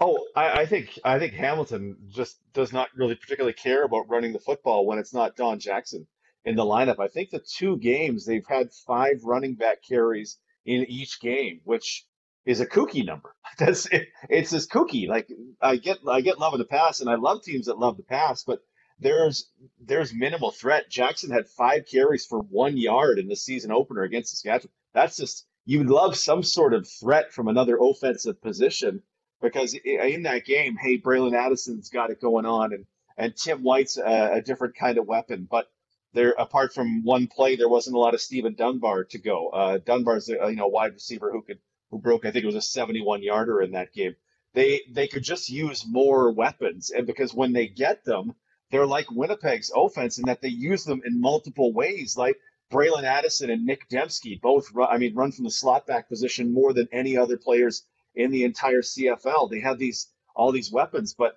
Oh, 0.00 0.26
I, 0.34 0.62
I, 0.62 0.66
think 0.66 0.98
I 1.04 1.20
think 1.20 1.34
Hamilton 1.34 1.96
just 2.08 2.40
does 2.52 2.72
not 2.72 2.88
really 2.96 3.14
particularly 3.14 3.52
care 3.52 3.84
about 3.84 4.08
running 4.08 4.32
the 4.32 4.40
football 4.40 4.86
when 4.86 4.98
it's 4.98 5.14
not 5.14 5.36
Don 5.36 5.60
Jackson 5.60 6.06
in 6.44 6.56
the 6.56 6.64
lineup. 6.64 6.98
I 6.98 7.08
think 7.08 7.30
the 7.30 7.40
two 7.40 7.78
games 7.78 8.24
they've 8.24 8.46
had 8.46 8.72
five 8.86 9.24
running 9.24 9.54
back 9.54 9.82
carries 9.82 10.38
in 10.64 10.84
each 10.88 11.20
game, 11.20 11.60
which 11.64 12.06
is 12.44 12.60
a 12.60 12.66
kooky 12.66 13.04
number. 13.04 13.34
That's 13.58 13.86
it, 13.86 14.08
it's 14.28 14.50
just 14.50 14.70
kooky. 14.70 15.08
Like 15.08 15.28
I 15.60 15.76
get 15.76 15.98
I 16.08 16.20
get 16.20 16.38
love 16.38 16.52
of 16.52 16.58
the 16.58 16.64
pass, 16.64 17.00
and 17.00 17.08
I 17.08 17.14
love 17.14 17.42
teams 17.42 17.66
that 17.66 17.78
love 17.78 17.96
the 17.96 18.02
pass, 18.02 18.44
but 18.44 18.60
there's 18.98 19.50
there's 19.80 20.14
minimal 20.14 20.50
threat. 20.50 20.90
Jackson 20.90 21.30
had 21.30 21.48
five 21.48 21.86
carries 21.90 22.26
for 22.26 22.40
one 22.40 22.76
yard 22.76 23.18
in 23.18 23.28
the 23.28 23.36
season 23.36 23.72
opener 23.72 24.02
against 24.02 24.30
Saskatchewan. 24.30 24.72
That's 24.92 25.16
just 25.16 25.46
you'd 25.64 25.88
love 25.88 26.16
some 26.16 26.42
sort 26.42 26.74
of 26.74 26.88
threat 26.88 27.32
from 27.32 27.48
another 27.48 27.78
offensive 27.80 28.40
position 28.42 29.02
because 29.40 29.74
in 29.74 30.22
that 30.22 30.44
game, 30.44 30.76
hey, 30.80 30.98
Bralon 30.98 31.34
Addison's 31.34 31.90
got 31.90 32.10
it 32.10 32.20
going 32.20 32.46
on, 32.46 32.72
and 32.72 32.86
and 33.16 33.36
Tim 33.36 33.62
White's 33.62 33.96
a, 33.96 34.34
a, 34.34 34.42
different 34.42 34.74
kind 34.74 34.98
of 34.98 35.06
weapon. 35.06 35.46
But 35.48 35.66
there, 36.14 36.30
apart 36.38 36.72
from 36.72 37.02
one 37.02 37.26
play, 37.26 37.56
there 37.56 37.68
wasn't 37.68 37.96
a 37.96 37.98
lot 37.98 38.14
of 38.14 38.20
Steven 38.20 38.54
Dunbar 38.54 39.04
to 39.04 39.18
go. 39.18 39.48
Uh, 39.48 39.78
Dunbar's 39.78 40.28
a 40.28 40.48
you 40.48 40.56
know 40.56 40.68
wide 40.68 40.94
receiver 40.94 41.30
who 41.30 41.42
could 41.42 41.58
who 41.90 41.98
broke 41.98 42.24
I 42.24 42.30
think 42.30 42.44
it 42.44 42.46
was 42.46 42.54
a 42.54 42.62
71 42.62 43.22
yarder 43.22 43.60
in 43.60 43.72
that 43.72 43.92
game. 43.92 44.14
They 44.54 44.82
they 44.90 45.08
could 45.08 45.24
just 45.24 45.50
use 45.50 45.84
more 45.86 46.30
weapons, 46.30 46.90
and 46.90 47.06
because 47.06 47.34
when 47.34 47.52
they 47.52 47.66
get 47.66 48.04
them, 48.04 48.34
they're 48.70 48.86
like 48.86 49.10
Winnipeg's 49.10 49.72
offense 49.74 50.18
in 50.18 50.26
that 50.26 50.40
they 50.40 50.48
use 50.48 50.84
them 50.84 51.02
in 51.04 51.20
multiple 51.20 51.72
ways. 51.72 52.16
Like 52.16 52.38
Bralon 52.70 53.04
Addison 53.04 53.50
and 53.50 53.66
Nick 53.66 53.88
Demski 53.88 54.40
both 54.40 54.70
run, 54.72 54.88
I 54.90 54.98
mean, 54.98 55.14
run 55.14 55.32
from 55.32 55.44
the 55.44 55.50
slot 55.50 55.86
back 55.86 56.08
position 56.08 56.52
more 56.54 56.72
than 56.72 56.88
any 56.92 57.16
other 57.16 57.36
players 57.36 57.84
in 58.14 58.30
the 58.30 58.44
entire 58.44 58.82
CFL. 58.82 59.50
They 59.50 59.60
have 59.60 59.78
these 59.78 60.08
all 60.36 60.52
these 60.52 60.70
weapons, 60.72 61.14
but 61.14 61.36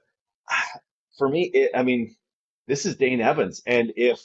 for 1.17 1.27
me, 1.27 1.43
it, 1.45 1.71
I 1.75 1.81
mean, 1.81 2.15
this 2.67 2.85
is 2.85 2.95
Dane 2.95 3.21
Evans, 3.21 3.63
and 3.65 3.91
if 3.95 4.21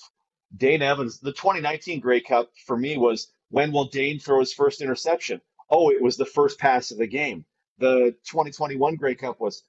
Dane 0.56 0.82
Evans, 0.82 1.20
the 1.20 1.32
2019 1.32 2.00
Grey 2.00 2.20
Cup 2.20 2.50
for 2.66 2.76
me 2.76 2.98
was 2.98 3.32
when 3.50 3.72
will 3.72 3.86
Dane 3.86 4.18
throw 4.18 4.40
his 4.40 4.52
first 4.52 4.80
interception? 4.80 5.40
Oh, 5.70 5.90
it 5.90 6.02
was 6.02 6.16
the 6.16 6.26
first 6.26 6.58
pass 6.58 6.90
of 6.90 6.98
the 6.98 7.06
game. 7.06 7.44
The 7.78 8.14
2021 8.30 8.96
Grey 8.96 9.14
Cup 9.14 9.40
was 9.40 9.62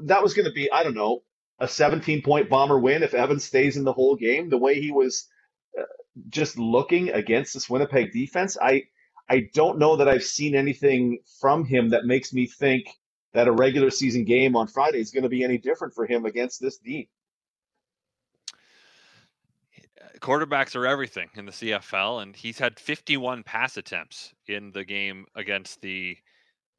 that 0.00 0.22
was 0.22 0.34
going 0.34 0.46
to 0.46 0.52
be 0.52 0.70
I 0.70 0.82
don't 0.82 0.94
know 0.94 1.22
a 1.60 1.68
17 1.68 2.22
point 2.22 2.48
bomber 2.48 2.78
win 2.78 3.02
if 3.02 3.14
Evans 3.14 3.44
stays 3.44 3.76
in 3.76 3.84
the 3.84 3.92
whole 3.92 4.16
game 4.16 4.48
the 4.48 4.58
way 4.58 4.80
he 4.80 4.90
was 4.90 5.28
uh, 5.78 5.84
just 6.28 6.58
looking 6.58 7.10
against 7.10 7.54
this 7.54 7.70
Winnipeg 7.70 8.12
defense. 8.12 8.56
I 8.60 8.84
I 9.28 9.48
don't 9.54 9.78
know 9.78 9.96
that 9.96 10.08
I've 10.08 10.24
seen 10.24 10.54
anything 10.54 11.20
from 11.40 11.64
him 11.64 11.90
that 11.90 12.04
makes 12.04 12.32
me 12.32 12.46
think 12.46 12.88
that 13.32 13.48
a 13.48 13.52
regular 13.52 13.90
season 13.90 14.24
game 14.24 14.56
on 14.56 14.66
Friday 14.66 15.00
is 15.00 15.10
going 15.10 15.22
to 15.22 15.28
be 15.28 15.44
any 15.44 15.58
different 15.58 15.94
for 15.94 16.06
him 16.06 16.24
against 16.24 16.60
this 16.60 16.78
D. 16.78 17.08
Quarterbacks 20.20 20.76
are 20.76 20.86
everything 20.86 21.28
in 21.34 21.46
the 21.46 21.52
CFL, 21.52 22.22
and 22.22 22.36
he's 22.36 22.58
had 22.58 22.78
51 22.78 23.42
pass 23.42 23.76
attempts 23.76 24.32
in 24.46 24.70
the 24.72 24.84
game 24.84 25.26
against 25.34 25.80
the 25.80 26.16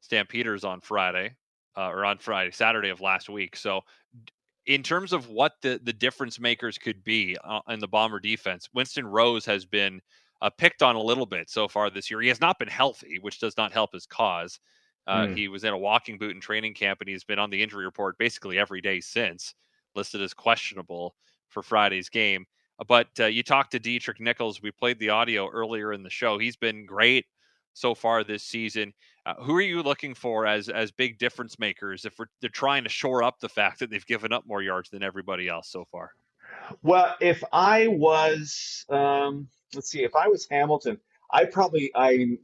Stampeders 0.00 0.64
on 0.64 0.80
Friday, 0.80 1.34
uh, 1.76 1.88
or 1.88 2.04
on 2.04 2.18
Friday, 2.18 2.50
Saturday 2.50 2.88
of 2.88 3.00
last 3.00 3.28
week. 3.28 3.56
So, 3.56 3.82
in 4.66 4.82
terms 4.82 5.12
of 5.12 5.28
what 5.28 5.52
the 5.62 5.80
the 5.82 5.92
difference 5.92 6.40
makers 6.40 6.78
could 6.78 7.04
be 7.04 7.36
uh, 7.44 7.60
in 7.68 7.78
the 7.78 7.88
Bomber 7.88 8.20
defense, 8.20 8.68
Winston 8.74 9.06
Rose 9.06 9.44
has 9.44 9.64
been 9.64 10.00
uh, 10.42 10.50
picked 10.50 10.82
on 10.82 10.96
a 10.96 11.02
little 11.02 11.26
bit 11.26 11.50
so 11.50 11.68
far 11.68 11.90
this 11.90 12.10
year. 12.10 12.20
He 12.20 12.28
has 12.28 12.40
not 12.40 12.58
been 12.58 12.68
healthy, 12.68 13.18
which 13.20 13.40
does 13.40 13.56
not 13.56 13.72
help 13.72 13.92
his 13.92 14.06
cause. 14.06 14.60
Uh, 15.06 15.26
mm. 15.26 15.36
He 15.36 15.48
was 15.48 15.64
in 15.64 15.72
a 15.72 15.78
walking 15.78 16.18
boot 16.18 16.34
in 16.34 16.40
training 16.40 16.74
camp, 16.74 17.00
and 17.00 17.08
he's 17.08 17.24
been 17.24 17.38
on 17.38 17.50
the 17.50 17.62
injury 17.62 17.84
report 17.84 18.18
basically 18.18 18.58
every 18.58 18.80
day 18.80 19.00
since, 19.00 19.54
listed 19.94 20.20
as 20.20 20.34
questionable 20.34 21.14
for 21.48 21.62
Friday's 21.62 22.08
game. 22.08 22.44
But 22.86 23.08
uh, 23.18 23.26
you 23.26 23.42
talked 23.42 23.72
to 23.72 23.80
Deatrick 23.80 24.20
Nichols. 24.20 24.60
We 24.60 24.70
played 24.70 24.98
the 24.98 25.10
audio 25.10 25.48
earlier 25.48 25.92
in 25.92 26.02
the 26.02 26.10
show. 26.10 26.38
He's 26.38 26.56
been 26.56 26.84
great 26.86 27.26
so 27.72 27.94
far 27.94 28.24
this 28.24 28.42
season. 28.42 28.92
Uh, 29.24 29.34
who 29.34 29.56
are 29.56 29.62
you 29.62 29.82
looking 29.82 30.14
for 30.14 30.46
as 30.46 30.68
as 30.68 30.90
big 30.90 31.18
difference 31.18 31.58
makers 31.58 32.04
if 32.04 32.16
they're 32.40 32.50
trying 32.50 32.84
to 32.84 32.90
shore 32.90 33.22
up 33.22 33.38
the 33.40 33.48
fact 33.48 33.80
that 33.80 33.90
they've 33.90 34.06
given 34.06 34.32
up 34.32 34.46
more 34.46 34.62
yards 34.62 34.90
than 34.90 35.02
everybody 35.02 35.48
else 35.48 35.68
so 35.68 35.84
far? 35.84 36.10
Well, 36.82 37.14
if 37.20 37.42
I 37.52 37.88
was, 37.88 38.84
um, 38.88 39.48
let's 39.74 39.90
see, 39.90 40.04
if 40.04 40.14
I 40.14 40.28
was 40.28 40.46
Hamilton, 40.50 40.98
I 41.30 41.44
probably 41.44 41.90
I, 41.94 42.38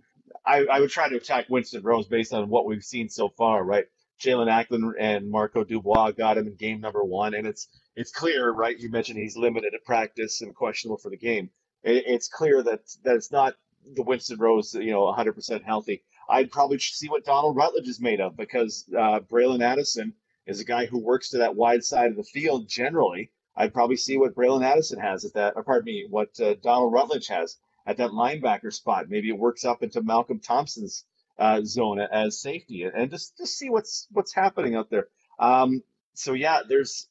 I 0.45 0.67
I 0.67 0.81
would 0.81 0.91
try 0.91 1.09
to 1.09 1.17
attack 1.17 1.47
Winston 1.49 1.83
Rose 1.83 2.09
based 2.09 2.33
on 2.33 2.49
what 2.49 2.67
we've 2.67 2.85
seen 2.85 3.09
so 3.09 3.29
far, 3.29 3.65
right? 3.65 3.85
Jaelon 4.21 4.49
Acklin 4.49 4.93
and 4.99 5.31
Marco 5.31 5.65
Dubois 5.65 6.13
got 6.13 6.39
him 6.39 6.47
in 6.47 6.55
game 6.55 6.81
number 6.81 7.03
one, 7.03 7.35
and 7.35 7.47
it's 7.47 7.69
it's 7.97 8.13
clear, 8.13 8.51
right? 8.51 8.79
You 8.79 8.91
mentioned 8.91 9.19
he's 9.19 9.37
limited 9.37 9.75
at 9.75 9.85
practice 9.85 10.41
and 10.41 10.55
questionable 10.55 10.99
for 10.99 11.11
the 11.11 11.17
game. 11.17 11.51
It, 11.83 12.05
it's 12.07 12.29
clear 12.29 12.63
that 12.63 12.81
that 13.05 13.17
it's 13.17 13.33
not 13.33 13.55
the 13.95 14.03
Winston 14.03 14.39
Rose, 14.39 14.75
you 14.75 14.93
know, 14.93 15.13
100% 15.13 15.65
healthy. 15.65 16.05
I'd 16.29 16.53
probably 16.53 16.79
see 16.79 17.09
what 17.09 17.25
Donald 17.25 17.57
Rutledge 17.57 17.89
is 17.89 18.01
made 18.01 18.21
of 18.21 18.37
because 18.37 18.89
uh, 18.97 19.21
Bralon 19.21 19.63
Addison 19.63 20.15
is 20.47 20.61
a 20.61 20.65
guy 20.65 20.87
who 20.87 20.99
works 20.99 21.31
to 21.31 21.39
that 21.39 21.57
wide 21.57 21.85
side 21.85 22.11
of 22.11 22.17
the 22.17 22.23
field 22.23 22.69
generally. 22.69 23.33
I'd 23.57 23.75
probably 23.75 23.97
see 23.97 24.17
what 24.17 24.35
Bralon 24.35 24.65
Addison 24.65 25.01
has 25.01 25.25
at 25.25 25.35
that, 25.35 25.55
or 25.57 25.65
pardon 25.65 25.85
me, 25.85 26.07
what 26.09 26.39
uh, 26.41 26.55
Donald 26.63 26.93
Rutledge 26.93 27.27
has 27.27 27.59
at 27.87 27.97
that 27.99 28.11
linebacker 28.11 28.73
spot. 28.73 29.11
Maybe 29.11 29.29
it 29.29 29.39
works 29.39 29.65
up 29.65 29.83
into 29.83 30.03
Malcolm 30.03 30.39
Thompson's 30.39 31.05
uh, 31.39 31.61
zone 31.65 32.01
as 32.01 32.41
safety, 32.41 32.85
and 32.85 33.11
just 33.11 33.37
just 33.37 33.59
see 33.59 33.69
what's 33.69 34.07
what's 34.13 34.35
happening 34.35 34.75
out 34.75 34.91
there. 34.91 35.09
Um, 35.39 35.83
so 36.15 36.33
yeah, 36.35 36.61
there's 36.67 37.09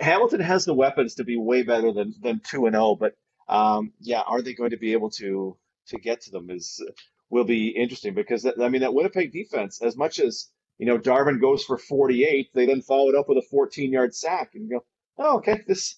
Hamilton 0.00 0.40
has 0.40 0.64
the 0.64 0.74
weapons 0.74 1.14
to 1.16 1.24
be 1.24 1.36
way 1.36 1.62
better 1.62 1.92
than 1.92 2.14
than 2.20 2.40
two 2.40 2.66
and 2.66 2.74
zero, 2.74 2.84
oh, 2.84 2.96
but 2.96 3.14
um, 3.48 3.92
yeah, 4.00 4.20
are 4.20 4.42
they 4.42 4.54
going 4.54 4.70
to 4.70 4.76
be 4.76 4.92
able 4.92 5.10
to 5.10 5.56
to 5.88 5.98
get 5.98 6.22
to 6.22 6.30
them? 6.30 6.50
Is 6.50 6.82
will 7.30 7.44
be 7.44 7.68
interesting 7.68 8.14
because 8.14 8.46
I 8.46 8.68
mean 8.68 8.82
that 8.82 8.94
Winnipeg 8.94 9.32
defense, 9.32 9.82
as 9.82 9.96
much 9.96 10.18
as 10.18 10.50
you 10.78 10.86
know, 10.86 10.98
Darvin 10.98 11.40
goes 11.40 11.64
for 11.64 11.78
48, 11.78 12.50
they 12.52 12.66
then 12.66 12.82
followed 12.82 13.14
up 13.14 13.28
with 13.28 13.38
a 13.38 13.46
14 13.50 13.92
yard 13.92 14.14
sack, 14.14 14.50
and 14.54 14.68
go, 14.68 14.84
oh, 15.18 15.36
okay, 15.38 15.62
this 15.66 15.96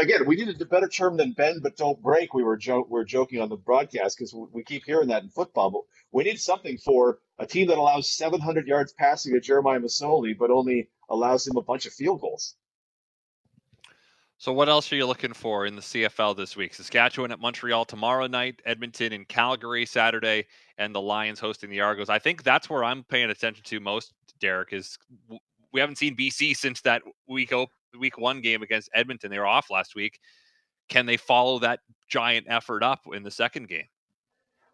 again, 0.00 0.26
we 0.26 0.36
needed 0.36 0.60
a 0.62 0.64
better 0.64 0.88
term 0.88 1.16
than 1.16 1.32
bend 1.32 1.62
but 1.62 1.76
don't 1.76 2.02
break. 2.02 2.32
We 2.32 2.42
were 2.42 2.56
jo- 2.56 2.86
we 2.88 2.98
are 3.00 3.04
joking 3.04 3.40
on 3.40 3.50
the 3.50 3.56
broadcast 3.56 4.16
because 4.16 4.34
we 4.34 4.64
keep 4.64 4.84
hearing 4.84 5.08
that 5.08 5.22
in 5.22 5.28
football, 5.28 5.70
but 5.70 5.82
we 6.12 6.24
need 6.24 6.40
something 6.40 6.78
for 6.78 7.18
a 7.38 7.46
team 7.46 7.68
that 7.68 7.78
allows 7.78 8.10
700 8.10 8.66
yards 8.66 8.94
passing 8.94 9.34
to 9.34 9.40
Jeremiah 9.40 9.80
Masoli, 9.80 10.36
but 10.38 10.50
only 10.50 10.88
allows 11.10 11.46
him 11.46 11.56
a 11.56 11.62
bunch 11.62 11.84
of 11.86 11.92
field 11.92 12.22
goals. 12.22 12.56
So, 14.38 14.52
what 14.52 14.68
else 14.68 14.92
are 14.92 14.96
you 14.96 15.06
looking 15.06 15.32
for 15.32 15.64
in 15.64 15.76
the 15.76 15.82
CFL 15.82 16.36
this 16.36 16.56
week? 16.56 16.74
Saskatchewan 16.74 17.32
at 17.32 17.40
Montreal 17.40 17.86
tomorrow 17.86 18.26
night, 18.26 18.60
Edmonton 18.66 19.14
and 19.14 19.26
Calgary 19.26 19.86
Saturday, 19.86 20.46
and 20.76 20.94
the 20.94 21.00
Lions 21.00 21.40
hosting 21.40 21.70
the 21.70 21.80
Argos. 21.80 22.10
I 22.10 22.18
think 22.18 22.42
that's 22.42 22.68
where 22.68 22.84
I'm 22.84 23.02
paying 23.04 23.30
attention 23.30 23.64
to 23.64 23.80
most, 23.80 24.12
Derek. 24.38 24.74
Is 24.74 24.98
we 25.72 25.80
haven't 25.80 25.96
seen 25.96 26.14
BC 26.16 26.54
since 26.54 26.82
that 26.82 27.02
week 27.26 27.52
op- 27.52 27.70
week 27.98 28.18
one 28.18 28.42
game 28.42 28.62
against 28.62 28.90
Edmonton. 28.94 29.30
They 29.30 29.38
were 29.38 29.46
off 29.46 29.70
last 29.70 29.94
week. 29.94 30.20
Can 30.90 31.06
they 31.06 31.16
follow 31.16 31.58
that 31.60 31.80
giant 32.08 32.46
effort 32.48 32.82
up 32.82 33.00
in 33.12 33.22
the 33.22 33.30
second 33.30 33.68
game? 33.68 33.86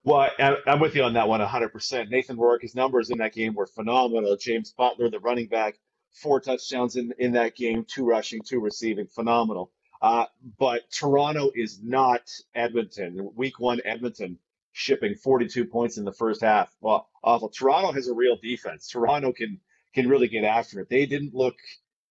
Well, 0.04 0.28
I'm 0.66 0.81
with 0.81 0.97
you 0.97 1.04
on 1.04 1.12
that 1.12 1.28
one 1.28 1.40
100%. 1.40 2.11
Nathan 2.11 2.37
Rourke, 2.37 2.62
his 2.62 2.75
numbers 2.75 3.11
in 3.11 3.19
that 3.19 3.33
game 3.33 3.54
were 3.54 3.69
phenomenal. 3.69 4.37
James 4.37 4.73
Butler, 4.76 5.09
the 5.09 5.21
running 5.21 5.47
back, 5.47 5.78
four 6.12 6.40
touchdowns 6.40 6.97
in, 6.97 7.12
in 7.19 7.33
that 7.33 7.57
game, 7.57 7.85
two 7.88 8.04
rushing, 8.04 8.40
two 8.42 8.61
receiving, 8.61 9.07
phenomenal. 9.07 9.71
Uh, 10.00 10.26
but 10.59 10.90
Toronto 10.90 11.50
is 11.54 11.81
not 11.83 12.28
Edmonton. 12.54 13.31
Week 13.37 13.61
one, 13.61 13.81
Edmonton 13.85 14.38
shipping 14.73 15.14
42 15.14 15.66
points 15.66 15.99
in 15.99 16.04
the 16.04 16.12
first 16.12 16.40
half. 16.40 16.75
Well, 16.81 17.09
awful. 17.23 17.50
Toronto 17.50 17.92
has 17.92 18.09
a 18.09 18.14
real 18.14 18.37
defense. 18.42 18.88
Toronto 18.88 19.33
can 19.33 19.61
can 19.95 20.09
really 20.09 20.28
get 20.28 20.45
after 20.45 20.81
it. 20.81 20.88
They 20.88 21.07
didn't 21.07 21.35
look 21.35 21.54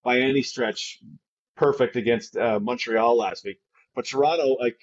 by 0.04 0.20
any 0.20 0.42
stretch 0.42 1.00
perfect 1.56 1.96
against 1.96 2.36
uh, 2.36 2.60
Montreal 2.60 3.16
last 3.16 3.44
week, 3.44 3.60
but 3.94 4.06
Toronto, 4.06 4.56
like, 4.60 4.78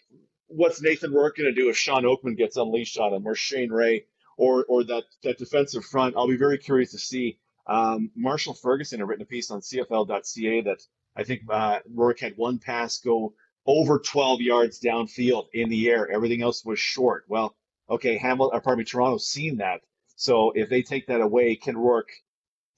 what's 0.48 0.82
Nathan 0.82 1.14
Rourke 1.14 1.38
going 1.38 1.54
to 1.54 1.62
do 1.62 1.70
if 1.70 1.78
Shawn 1.78 2.04
Oakman 2.04 2.38
gets 2.38 2.58
unleashed 2.58 3.00
on 3.00 3.14
him, 3.14 3.26
or 3.26 3.36
Shane 3.36 3.72
Ray, 3.72 4.06
or 4.38 4.66
or 4.66 4.84
that 4.84 5.04
that 5.24 5.38
defensive 5.38 5.86
front? 5.86 6.16
I'll 6.16 6.28
be 6.28 6.38
very 6.38 6.58
curious 6.58 6.92
to 6.92 7.00
see. 7.00 7.40
Um, 7.70 8.10
Marshall 8.16 8.56
Ferguson 8.56 9.00
had 9.00 9.08
written 9.08 9.22
a 9.22 9.28
piece 9.28 9.52
on 9.52 9.62
CFL.ca 9.62 10.62
that 10.62 10.80
I 11.16 11.24
think 11.24 11.42
uh, 11.50 11.80
Rourke 11.94 12.20
had 12.20 12.34
one 12.36 12.58
pass 12.58 12.98
go 13.00 13.34
over 13.68 14.00
12 14.00 14.42
yards 14.42 14.80
downfield 14.80 15.46
in 15.54 15.70
the 15.70 15.88
air. 15.90 16.10
Everything 16.10 16.42
else 16.42 16.66
was 16.66 16.80
short. 16.80 17.26
Well, 17.28 17.56
okay, 17.88 18.18
Hamilton, 18.18 18.58
or 18.58 18.62
pardon 18.62 18.80
me, 18.80 18.86
Toronto's 18.86 19.28
seen 19.28 19.58
that. 19.58 19.82
So 20.16 20.52
if 20.56 20.70
they 20.70 20.82
take 20.82 21.08
that 21.08 21.22
away, 21.22 21.56
can 21.56 21.78
Rourke, 21.78 22.12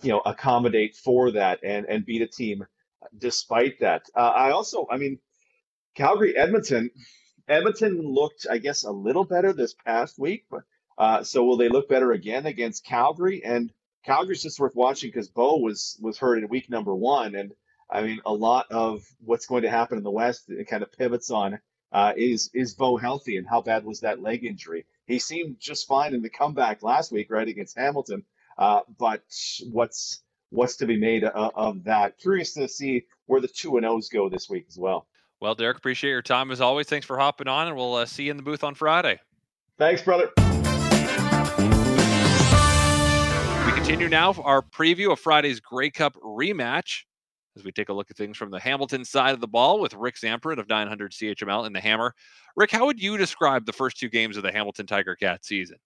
you 0.03 0.09
know, 0.09 0.19
accommodate 0.25 0.95
for 0.95 1.31
that 1.31 1.63
and 1.63 1.85
and 1.85 2.05
beat 2.05 2.21
a 2.21 2.27
team 2.27 2.65
despite 3.17 3.79
that? 3.79 4.03
Uh, 4.13 4.19
I 4.19 4.51
also, 4.51 4.87
I 4.91 4.97
mean, 4.97 5.19
Calgary, 5.95 6.35
Edmonton, 6.35 6.91
Edmonton 7.47 8.01
looked, 8.01 8.45
I 8.49 8.57
guess, 8.57 8.83
a 8.83 8.91
little 8.91 9.23
better 9.23 9.53
this 9.53 9.73
past 9.73 10.19
week, 10.19 10.45
but 10.51 10.63
uh, 10.97 11.23
so 11.23 11.43
will 11.43 11.57
they 11.57 11.69
look 11.69 11.87
better 11.87 12.11
again 12.11 12.45
against 12.45 12.85
Calgary? 12.85 13.41
And 13.43 13.71
Calgary's 14.03 14.43
just 14.43 14.59
worth 14.59 14.75
watching 14.75 15.09
because 15.09 15.29
Bo 15.29 15.57
was 15.57 15.97
was 16.01 16.17
hurt 16.17 16.37
in 16.37 16.47
week 16.49 16.69
number 16.69 16.93
one, 16.95 17.35
and 17.35 17.51
I 17.89 18.01
mean 18.01 18.19
a 18.25 18.33
lot 18.33 18.67
of 18.71 19.03
what's 19.23 19.45
going 19.45 19.63
to 19.63 19.69
happen 19.69 19.97
in 19.97 20.03
the 20.03 20.11
West 20.11 20.49
it 20.49 20.67
kind 20.67 20.83
of 20.83 20.91
pivots 20.91 21.31
on 21.31 21.59
uh, 21.91 22.13
is 22.15 22.49
is 22.53 22.73
Bo 22.73 22.97
healthy 22.97 23.37
and 23.37 23.47
how 23.47 23.61
bad 23.61 23.83
was 23.85 24.01
that 24.01 24.21
leg 24.21 24.43
injury? 24.43 24.85
He 25.05 25.19
seemed 25.19 25.57
just 25.59 25.87
fine 25.87 26.13
in 26.13 26.21
the 26.21 26.29
comeback 26.29 26.83
last 26.83 27.11
week, 27.11 27.29
right 27.29 27.47
against 27.47 27.77
Hamilton, 27.77 28.23
uh, 28.57 28.81
but 28.97 29.23
what's 29.71 30.23
what's 30.49 30.77
to 30.77 30.85
be 30.85 30.97
made 30.97 31.23
of, 31.23 31.51
of 31.55 31.83
that? 31.85 32.17
Curious 32.17 32.53
to 32.53 32.67
see 32.67 33.05
where 33.25 33.41
the 33.41 33.47
two 33.47 33.77
and 33.77 33.85
O's 33.85 34.09
go 34.09 34.29
this 34.29 34.49
week 34.49 34.65
as 34.67 34.77
well. 34.77 35.07
Well, 35.39 35.55
Derek, 35.55 35.77
appreciate 35.77 36.11
your 36.11 36.21
time 36.21 36.51
as 36.51 36.61
always. 36.61 36.87
Thanks 36.87 37.05
for 37.05 37.17
hopping 37.17 37.47
on, 37.47 37.67
and 37.67 37.75
we'll 37.75 37.95
uh, 37.95 38.05
see 38.05 38.25
you 38.25 38.31
in 38.31 38.37
the 38.37 38.43
booth 38.43 38.63
on 38.63 38.75
Friday. 38.75 39.19
Thanks, 39.77 40.01
brother. 40.01 40.29
Continue 43.81 44.09
now 44.09 44.31
our 44.43 44.61
preview 44.61 45.11
of 45.11 45.19
Friday's 45.19 45.59
Grey 45.59 45.89
Cup 45.89 46.13
rematch 46.23 46.99
as 47.57 47.63
we 47.63 47.71
take 47.71 47.89
a 47.89 47.93
look 47.93 48.11
at 48.11 48.15
things 48.15 48.37
from 48.37 48.51
the 48.51 48.59
Hamilton 48.59 49.03
side 49.03 49.33
of 49.33 49.41
the 49.41 49.47
ball 49.47 49.79
with 49.79 49.95
Rick 49.95 50.17
Zamperin 50.23 50.59
of 50.59 50.69
900 50.69 51.11
CHML 51.11 51.65
in 51.65 51.73
the 51.73 51.79
Hammer. 51.79 52.13
Rick, 52.55 52.69
how 52.69 52.85
would 52.85 53.01
you 53.01 53.17
describe 53.17 53.65
the 53.65 53.73
first 53.73 53.97
two 53.97 54.07
games 54.07 54.37
of 54.37 54.43
the 54.43 54.51
Hamilton 54.51 54.85
Tiger 54.85 55.15
Cat 55.15 55.43
season? 55.43 55.77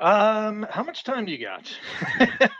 Um, 0.00 0.66
how 0.70 0.82
much 0.82 1.04
time 1.04 1.26
do 1.26 1.32
you 1.32 1.46
got? 1.46 1.70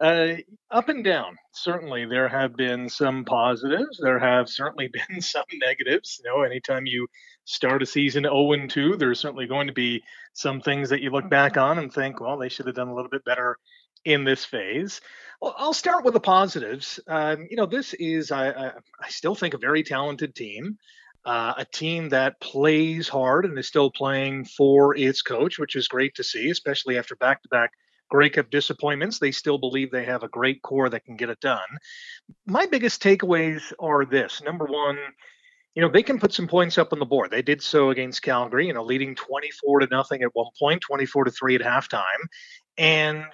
uh, 0.00 0.34
up 0.70 0.88
and 0.88 1.04
down. 1.04 1.36
Certainly, 1.52 2.06
there 2.06 2.28
have 2.28 2.56
been 2.56 2.88
some 2.88 3.24
positives. 3.24 3.98
There 4.02 4.18
have 4.18 4.48
certainly 4.48 4.88
been 5.08 5.20
some 5.20 5.44
negatives. 5.52 6.20
You 6.22 6.30
know, 6.30 6.42
anytime 6.42 6.86
you 6.86 7.06
start 7.44 7.82
a 7.82 7.86
season 7.86 8.24
0 8.24 8.66
2, 8.66 8.96
there's 8.96 9.20
certainly 9.20 9.46
going 9.46 9.68
to 9.68 9.72
be 9.72 10.02
some 10.32 10.60
things 10.60 10.90
that 10.90 11.00
you 11.00 11.10
look 11.10 11.28
back 11.28 11.56
on 11.56 11.78
and 11.78 11.92
think, 11.92 12.20
well, 12.20 12.38
they 12.38 12.48
should 12.48 12.66
have 12.66 12.74
done 12.74 12.88
a 12.88 12.94
little 12.94 13.10
bit 13.10 13.24
better 13.24 13.58
in 14.04 14.24
this 14.24 14.44
phase. 14.44 15.00
Well, 15.40 15.54
I'll 15.56 15.72
start 15.72 16.04
with 16.04 16.14
the 16.14 16.20
positives. 16.20 17.00
Um, 17.06 17.46
you 17.50 17.56
know, 17.56 17.66
this 17.66 17.94
is, 17.94 18.30
I, 18.30 18.50
I, 18.50 18.72
I, 19.00 19.08
still 19.08 19.34
think, 19.34 19.54
a 19.54 19.58
very 19.58 19.82
talented 19.82 20.34
team. 20.34 20.78
Uh, 21.24 21.54
a 21.56 21.64
team 21.64 22.10
that 22.10 22.38
plays 22.38 23.08
hard 23.08 23.46
and 23.46 23.58
is 23.58 23.66
still 23.66 23.90
playing 23.90 24.44
for 24.44 24.94
its 24.94 25.22
coach, 25.22 25.58
which 25.58 25.74
is 25.74 25.88
great 25.88 26.14
to 26.16 26.24
see, 26.24 26.50
especially 26.50 26.98
after 26.98 27.16
back 27.16 27.42
to 27.42 27.48
back 27.48 27.70
Grey 28.10 28.30
Cup 28.30 28.50
disappointments. 28.50 29.18
They 29.18 29.32
still 29.32 29.58
believe 29.58 29.90
they 29.90 30.04
have 30.04 30.22
a 30.22 30.28
great 30.28 30.62
core 30.62 30.88
that 30.88 31.04
can 31.04 31.16
get 31.16 31.30
it 31.30 31.40
done. 31.40 31.58
My 32.46 32.66
biggest 32.66 33.02
takeaways 33.02 33.72
are 33.78 34.04
this 34.04 34.42
number 34.42 34.66
one, 34.66 34.98
you 35.74 35.82
know, 35.82 35.88
they 35.88 36.02
can 36.02 36.20
put 36.20 36.32
some 36.32 36.46
points 36.46 36.78
up 36.78 36.92
on 36.92 36.98
the 36.98 37.06
board. 37.06 37.30
They 37.30 37.42
did 37.42 37.62
so 37.62 37.90
against 37.90 38.22
Calgary, 38.22 38.66
you 38.68 38.72
know, 38.72 38.84
leading 38.84 39.14
24 39.14 39.80
to 39.80 39.88
nothing 39.90 40.22
at 40.22 40.34
one 40.34 40.50
point, 40.58 40.80
24 40.82 41.24
to 41.24 41.30
3 41.30 41.56
at 41.56 41.60
halftime. 41.62 42.02
And 42.78 43.24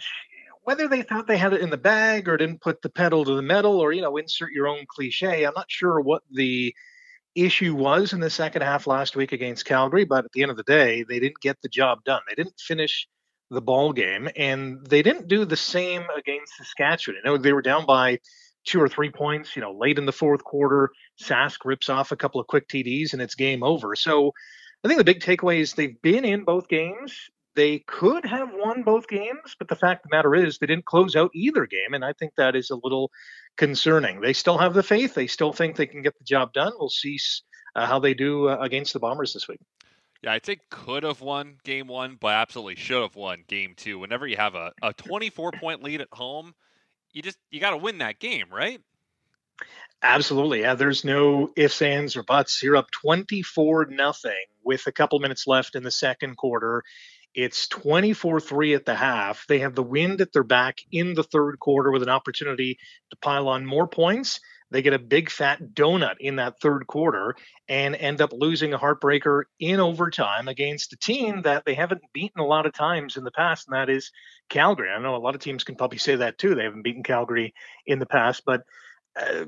whether 0.63 0.89
they 0.89 1.03
thought 1.03 1.27
they 1.27 1.39
had 1.39 1.53
it 1.53 1.61
in 1.61 1.71
the 1.71 1.77
bag 1.77 2.29
or 2.29 2.37
didn't 2.37 2.61
put 2.61 2.81
the 2.83 2.91
pedal 2.91 3.25
to 3.25 3.35
the 3.35 3.43
metal 3.43 3.79
or, 3.79 3.93
you 3.93 4.03
know, 4.03 4.17
insert 4.17 4.53
your 4.53 4.69
own 4.69 4.85
cliche, 4.89 5.45
I'm 5.45 5.55
not 5.55 5.71
sure 5.71 6.01
what 6.01 6.23
the 6.31 6.75
issue 7.35 7.75
was 7.75 8.13
in 8.13 8.21
the 8.21 8.31
second 8.31 8.63
half 8.63 8.87
last 8.87 9.17
week 9.17 9.33
against 9.33 9.65
Calgary, 9.65 10.05
but 10.05 10.25
at 10.25 10.33
the 10.33 10.43
end 10.43 10.51
of 10.51 10.57
the 10.57 10.63
day, 10.65 11.05
they 11.09 11.21
didn't 11.21 11.41
get 11.41 11.61
the 11.63 11.69
job 11.69 12.05
done. 12.05 12.21
They 12.29 12.35
didn't 12.35 12.59
finish 12.59 13.07
the 13.51 13.61
ball 13.61 13.93
game, 13.93 14.29
and 14.37 14.87
they 14.87 15.03
didn't 15.03 15.29
do 15.29 15.45
the 15.45 15.57
same 15.57 16.05
against 16.17 16.57
Saskatchewan. 16.57 17.21
You 17.25 17.31
know, 17.31 17.37
they 17.37 17.53
were 17.53 17.63
down 17.63 17.85
by 17.87 18.21
two 18.65 18.81
or 18.81 18.89
three 18.89 19.11
points, 19.11 19.57
you 19.57 19.63
know, 19.63 19.73
late 19.73 19.99
in 19.99 20.07
the 20.07 20.13
fourth 20.13 20.45
quarter. 20.45 20.91
Sask 21.21 21.59
rips 21.65 21.89
off 21.89 22.13
a 22.13 22.17
couple 22.17 22.41
of 22.41 22.47
quick 22.47 22.69
TDs 22.69 23.13
and 23.13 23.23
it's 23.23 23.35
game 23.35 23.63
over. 23.63 23.97
So 23.97 24.33
I 24.85 24.89
think 24.89 24.99
the 24.99 25.05
big 25.05 25.21
takeaway 25.21 25.61
is 25.61 25.73
they've 25.73 26.01
been 26.03 26.25
in 26.25 26.45
both 26.45 26.69
games. 26.69 27.31
they 27.57 27.81
could 27.81 28.25
have 28.25 28.51
won 28.55 28.83
both 28.83 29.09
games, 29.09 29.57
but 29.59 29.69
the 29.69 29.77
fact 29.77 30.05
of 30.05 30.11
the 30.11 30.17
matter 30.17 30.35
is 30.35 30.59
they 30.59 30.67
didn't 30.67 30.85
close 30.85 31.17
out 31.17 31.31
either 31.35 31.67
game, 31.67 31.95
and 31.95 32.05
I 32.05 32.13
think 32.13 32.33
that 32.37 32.55
is 32.55 32.71
a 32.71 32.77
little 32.77 33.11
concerning. 33.57 34.21
They 34.21 34.33
still 34.33 34.57
have 34.57 34.73
the 34.73 34.85
faith. 34.85 35.15
They 35.15 35.27
still 35.27 35.53
think 35.53 35.77
they 35.77 35.87
can 35.87 36.01
get 36.01 36.17
the 36.17 36.25
job 36.25 36.53
done. 36.53 36.73
We'll 36.79 36.89
see 36.91 37.19
uh, 37.75 37.87
how 37.87 37.99
they 37.99 38.15
do 38.15 38.49
uh, 38.49 38.59
against 38.61 38.93
the 38.93 39.01
Bombers 39.01 39.33
this 39.33 39.49
week. 39.49 39.61
Yeah, 40.23 40.33
I 40.33 40.39
think 40.39 40.61
could 40.71 41.03
have 41.03 41.23
won 41.23 41.57
game 41.65 41.87
one, 41.87 42.19
but 42.21 42.35
absolutely 42.35 42.77
should 42.77 43.03
have 43.03 43.17
won 43.17 43.45
game 43.49 43.75
two. 43.77 43.99
Whenever 43.99 44.27
you 44.27 44.37
have 44.37 44.55
a, 44.55 44.73
a 44.83 44.93
24 44.93 45.53
point 45.53 45.83
lead 45.83 46.03
at 46.03 46.09
home, 46.13 46.55
you 47.13 47.23
just 47.23 47.39
you 47.51 47.61
got 47.61 47.71
to 47.71 47.79
win 47.79 47.99
that 47.99 48.21
game, 48.21 48.47
right? 48.53 48.81
Absolutely. 50.03 50.61
Yeah, 50.61 50.75
there's 50.75 51.05
no 51.05 51.51
ifs, 51.57 51.83
ands, 51.83 52.17
or 52.17 52.23
buts. 52.23 52.63
You're 52.63 52.77
up 52.77 52.91
24 52.91 53.87
nothing 53.87 54.33
with 54.65 54.87
a 54.87 54.93
couple 54.93 55.19
minutes 55.21 55.47
left 55.47 55.75
in 55.75 55.83
the 55.83 55.91
second 55.91 56.37
quarter. 56.37 56.83
It's 57.35 57.69
24 57.69 58.41
3 58.41 58.75
at 58.75 58.85
the 58.87 58.95
half. 58.95 59.47
They 59.47 59.61
have 59.61 59.75
the 59.75 59.83
wind 59.83 60.21
at 60.21 60.33
their 60.33 60.43
back 60.43 60.79
in 60.91 61.15
the 61.15 61.23
third 61.23 61.59
quarter 61.59 61.91
with 61.91 62.03
an 62.03 62.09
opportunity 62.09 62.79
to 63.11 63.17
pile 63.17 63.49
on 63.49 63.67
more 63.67 63.87
points. 63.87 64.41
They 64.71 64.83
get 64.83 64.93
a 64.93 64.99
big 64.99 65.31
fat 65.31 65.61
donut 65.75 66.17
in 66.21 66.37
that 66.37 66.61
third 66.61 66.87
quarter 66.87 67.35
and 67.69 67.95
end 67.95 68.21
up 68.21 68.33
losing 68.33 68.73
a 68.73 68.79
heartbreaker 68.79 69.43
in 69.59 69.81
overtime 69.81 70.49
against 70.49 70.93
a 70.93 70.97
team 70.97 71.43
that 71.43 71.65
they 71.65 71.75
haven't 71.75 72.03
beaten 72.13 72.41
a 72.41 72.47
lot 72.47 72.67
of 72.67 72.73
times 72.73 73.17
in 73.17 73.25
the 73.25 73.33
past, 73.33 73.67
and 73.69 73.77
that 73.77 73.91
is 73.91 74.11
Calgary. 74.49 74.91
I 74.91 75.01
know 75.01 75.17
a 75.17 75.19
lot 75.19 75.35
of 75.35 75.41
teams 75.41 75.65
can 75.65 75.77
probably 75.77 75.99
say 75.99 76.17
that 76.17 76.39
too. 76.39 76.55
They 76.55 76.65
haven't 76.65 76.83
beaten 76.83 77.03
Calgary 77.03 77.55
in 77.87 77.99
the 77.99 78.07
past, 78.07 78.43
but 78.47 78.63
uh, 79.21 79.45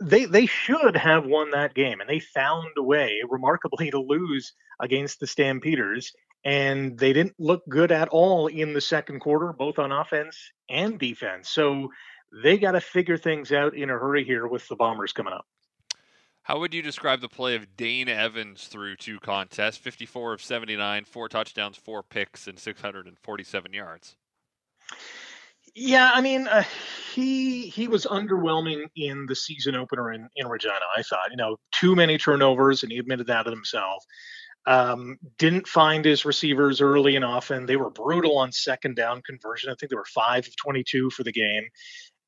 they 0.00 0.24
they 0.24 0.46
should 0.46 0.96
have 0.96 1.24
won 1.24 1.52
that 1.52 1.74
game, 1.74 2.00
and 2.00 2.10
they 2.10 2.18
found 2.18 2.68
a 2.76 2.82
way, 2.82 3.20
remarkably, 3.28 3.90
to 3.90 4.00
lose 4.00 4.52
against 4.80 5.20
the 5.20 5.26
Stampeders. 5.26 6.12
And 6.46 6.98
they 6.98 7.14
didn't 7.14 7.36
look 7.38 7.62
good 7.70 7.90
at 7.90 8.08
all 8.08 8.48
in 8.48 8.74
the 8.74 8.80
second 8.80 9.20
quarter, 9.20 9.54
both 9.54 9.78
on 9.78 9.92
offense 9.92 10.36
and 10.68 10.98
defense. 10.98 11.48
So 11.48 11.88
they 12.42 12.58
got 12.58 12.72
to 12.72 12.80
figure 12.80 13.16
things 13.16 13.52
out 13.52 13.76
in 13.76 13.90
a 13.90 13.92
hurry 13.92 14.24
here 14.24 14.46
with 14.46 14.66
the 14.68 14.76
Bombers 14.76 15.12
coming 15.12 15.32
up. 15.32 15.46
How 16.42 16.58
would 16.58 16.74
you 16.74 16.82
describe 16.82 17.22
the 17.22 17.28
play 17.28 17.54
of 17.54 17.74
Dane 17.74 18.08
Evans 18.08 18.66
through 18.66 18.96
two 18.96 19.18
contests? 19.18 19.78
54 19.78 20.34
of 20.34 20.42
79, 20.42 21.04
four 21.06 21.28
touchdowns, 21.28 21.76
four 21.76 22.02
picks, 22.02 22.46
and 22.46 22.58
647 22.58 23.72
yards. 23.72 24.16
Yeah, 25.74 26.10
I 26.12 26.20
mean, 26.20 26.46
uh, 26.46 26.62
he 27.14 27.68
he 27.68 27.88
was 27.88 28.04
underwhelming 28.04 28.84
in 28.94 29.26
the 29.26 29.34
season 29.34 29.74
opener 29.74 30.12
in, 30.12 30.28
in 30.36 30.46
Regina. 30.46 30.74
I 30.96 31.02
thought, 31.02 31.30
you 31.30 31.36
know, 31.36 31.56
too 31.72 31.96
many 31.96 32.18
turnovers, 32.18 32.82
and 32.82 32.92
he 32.92 32.98
admitted 32.98 33.26
that 33.28 33.44
to 33.44 33.50
himself. 33.50 34.04
Um, 34.66 35.18
didn't 35.38 35.66
find 35.66 36.04
his 36.04 36.24
receivers 36.24 36.80
early 36.80 37.16
and 37.16 37.24
often. 37.24 37.66
They 37.66 37.76
were 37.76 37.90
brutal 37.90 38.38
on 38.38 38.52
second 38.52 38.96
down 38.96 39.22
conversion. 39.22 39.70
I 39.70 39.74
think 39.74 39.90
they 39.90 39.96
were 39.96 40.06
five 40.14 40.46
of 40.46 40.56
22 40.56 41.10
for 41.10 41.22
the 41.22 41.32
game 41.32 41.64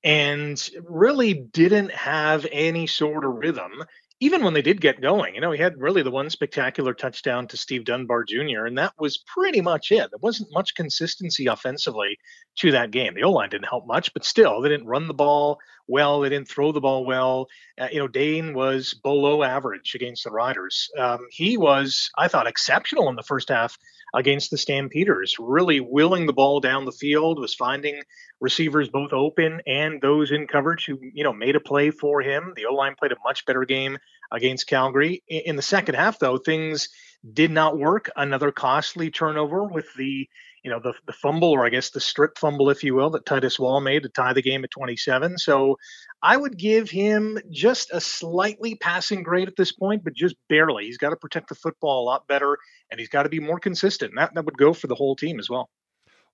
and 0.07 0.71
really 0.89 1.35
didn't 1.35 1.91
have 1.91 2.47
any 2.53 2.87
sort 2.87 3.25
of 3.25 3.35
rhythm 3.35 3.73
even 4.21 4.43
when 4.43 4.55
they 4.55 4.63
did 4.63 4.81
get 4.81 5.03
going, 5.03 5.35
you 5.35 5.41
know, 5.43 5.51
he 5.51 5.61
had 5.61 5.79
really 5.79 6.03
the 6.03 6.11
one 6.11 6.31
spectacular 6.31 6.95
touchdown 6.95 7.47
to 7.49 7.57
Steve 7.57 7.85
Dunbar 7.85 8.25
Jr., 8.25 8.65
and 8.65 8.79
that 8.79 8.95
was 8.99 9.19
pretty 9.19 9.61
much 9.61 9.93
it. 9.93 10.09
There 10.11 10.19
wasn't 10.23 10.53
much 10.53 10.75
consistency 10.75 11.47
offensively 11.47 12.19
to 12.61 12.71
that 12.71 12.93
game. 12.93 13.15
The 13.15 13.25
O 13.25 13.33
line 13.33 13.51
didn't 13.51 13.69
help 13.69 13.87
much, 13.87 14.13
but 14.15 14.25
still, 14.25 14.63
they 14.63 14.71
didn't 14.71 14.87
run 14.87 15.07
the 15.07 15.15
ball 15.15 15.59
well. 15.89 16.21
They 16.21 16.29
didn't 16.29 16.49
throw 16.49 16.73
the 16.73 16.81
ball 16.81 17.05
well. 17.05 17.49
Uh, 17.79 17.89
you 17.93 17.99
know, 17.99 18.09
Dane 18.09 18.55
was 18.55 18.95
below 18.95 19.43
average 19.43 19.95
against 19.95 20.25
the 20.25 20.31
Riders. 20.31 20.91
Um, 20.99 21.27
he 21.31 21.57
was, 21.57 22.11
I 22.17 22.29
thought, 22.29 22.47
exceptional 22.47 23.09
in 23.09 23.17
the 23.17 23.23
first 23.23 23.49
half 23.49 23.79
against 24.15 24.51
the 24.51 24.59
Stampeders, 24.59 25.37
really 25.39 25.81
willing 25.81 26.27
the 26.27 26.33
ball 26.33 26.61
down 26.61 26.85
the 26.85 26.93
field, 26.93 27.39
was 27.39 27.55
finding 27.55 28.03
receivers 28.41 28.89
both 28.89 29.13
open 29.13 29.61
and 29.67 30.01
those 30.01 30.31
in 30.31 30.47
coverage 30.47 30.87
who, 30.87 30.99
you 31.13 31.25
know, 31.25 31.33
made 31.33 31.57
a 31.57 31.61
play 31.61 31.91
for 31.91 32.23
him. 32.23 32.53
The 32.57 32.67
O 32.67 32.75
line 32.75 32.95
played 32.99 33.13
a 33.13 33.17
much 33.25 33.45
better 33.47 33.65
game 33.65 33.99
against 34.33 34.67
Calgary. 34.67 35.23
In 35.29 35.57
the 35.57 35.63
second 35.63 35.97
half, 35.97 36.19
though, 36.19 36.39
things 36.39 36.89
did 37.31 37.51
not 37.51 37.79
work. 37.79 38.11
Another 38.17 38.53
costly 38.53 39.11
turnover 39.11 39.65
with 39.65 39.87
the 39.95 40.29
you 40.67 40.73
know 40.73 40.81
the, 40.81 40.93
the 41.07 41.13
fumble 41.13 41.53
or 41.53 41.65
i 41.65 41.71
guess 41.71 41.91
the 41.91 42.01
strip 42.01 42.37
fumble 42.37 42.69
if 42.69 42.85
you 42.85 42.95
will 42.95 43.09
that 43.11 43.25
titus 43.25 43.59
wall 43.59 43.81
made 43.81 44.03
to 44.03 44.09
tie 44.09 44.33
the 44.33 44.43
game 44.43 44.65
at 44.65 44.71
27 44.71 45.39
so 45.39 45.79
i 46.23 46.37
would 46.37 46.59
give 46.59 46.91
him 46.91 47.39
just 47.51 47.91
a 47.93 48.01
slightly 48.01 48.75
passing 48.75 49.23
grade 49.23 49.49
at 49.49 49.57
this 49.57 49.73
point 49.73 50.03
but 50.03 50.15
just 50.15 50.37
barely. 50.49 50.85
He's 50.85 50.99
got 50.99 51.11
to 51.11 51.17
protect 51.17 51.49
the 51.49 51.55
football 51.55 52.03
a 52.03 52.07
lot 52.07 52.27
better 52.27 52.59
and 52.91 52.99
he's 52.99 53.09
got 53.09 53.25
to 53.25 53.29
be 53.29 53.41
more 53.41 53.59
consistent. 53.59 54.15
That, 54.17 54.35
that 54.35 54.45
would 54.45 54.59
go 54.59 54.73
for 54.73 54.87
the 54.87 54.95
whole 54.95 55.17
team 55.17 55.39
as 55.39 55.51
well. 55.51 55.69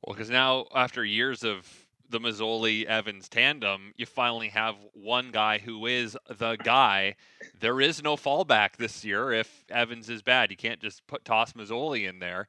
Well 0.04 0.14
because 0.14 0.30
now 0.30 0.66
after 0.74 1.04
years 1.04 1.42
of 1.42 1.66
the 2.08 2.20
Masoli 2.20 2.84
Evans 2.84 3.28
tandem, 3.28 3.94
you 3.96 4.04
finally 4.04 4.48
have 4.48 4.76
one 4.92 5.30
guy 5.30 5.58
who 5.58 5.86
is 5.86 6.16
the 6.28 6.56
guy. 6.56 7.16
There 7.58 7.80
is 7.80 8.02
no 8.02 8.16
fallback 8.16 8.76
this 8.76 9.02
year 9.02 9.32
if 9.32 9.64
Evans 9.70 10.10
is 10.10 10.20
bad. 10.20 10.50
You 10.50 10.58
can't 10.58 10.80
just 10.80 11.06
put 11.06 11.24
toss 11.24 11.54
Masoli 11.54 12.06
in 12.06 12.18
there 12.18 12.48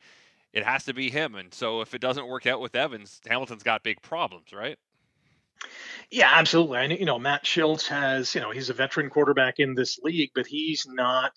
it 0.53 0.63
has 0.63 0.85
to 0.85 0.93
be 0.93 1.09
him. 1.09 1.35
And 1.35 1.53
so 1.53 1.81
if 1.81 1.93
it 1.93 2.01
doesn't 2.01 2.27
work 2.27 2.45
out 2.45 2.61
with 2.61 2.75
Evans, 2.75 3.19
Hamilton's 3.27 3.63
got 3.63 3.83
big 3.83 4.01
problems, 4.01 4.53
right? 4.53 4.77
Yeah, 6.11 6.29
absolutely. 6.31 6.79
And 6.79 6.93
you 6.93 7.05
know, 7.05 7.19
Matt 7.19 7.45
Shiltz 7.45 7.87
has, 7.87 8.35
you 8.35 8.41
know, 8.41 8.51
he's 8.51 8.69
a 8.69 8.73
veteran 8.73 9.09
quarterback 9.09 9.59
in 9.59 9.75
this 9.75 9.99
league, 10.03 10.31
but 10.35 10.45
he's 10.45 10.85
not 10.87 11.33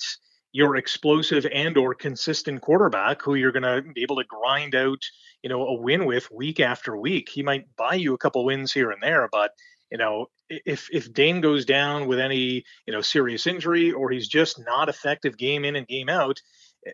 your 0.52 0.76
explosive 0.76 1.46
and 1.52 1.76
or 1.76 1.94
consistent 1.94 2.60
quarterback 2.60 3.20
who 3.22 3.34
you're 3.34 3.52
going 3.52 3.62
to 3.62 3.92
be 3.92 4.02
able 4.02 4.16
to 4.16 4.24
grind 4.24 4.74
out, 4.74 5.02
you 5.42 5.50
know, 5.50 5.66
a 5.66 5.74
win 5.74 6.06
with 6.06 6.30
week 6.30 6.60
after 6.60 6.96
week. 6.96 7.28
He 7.28 7.42
might 7.42 7.66
buy 7.76 7.94
you 7.94 8.14
a 8.14 8.18
couple 8.18 8.44
wins 8.44 8.72
here 8.72 8.90
and 8.90 9.02
there, 9.02 9.28
but 9.30 9.50
you 9.90 9.98
know, 9.98 10.26
if 10.48 10.88
if 10.92 11.12
Dane 11.12 11.40
goes 11.40 11.64
down 11.64 12.06
with 12.06 12.18
any, 12.18 12.64
you 12.86 12.92
know, 12.92 13.00
serious 13.00 13.46
injury 13.46 13.92
or 13.92 14.10
he's 14.10 14.28
just 14.28 14.58
not 14.64 14.88
effective 14.88 15.36
game 15.36 15.64
in 15.64 15.76
and 15.76 15.86
game 15.86 16.08
out, 16.08 16.40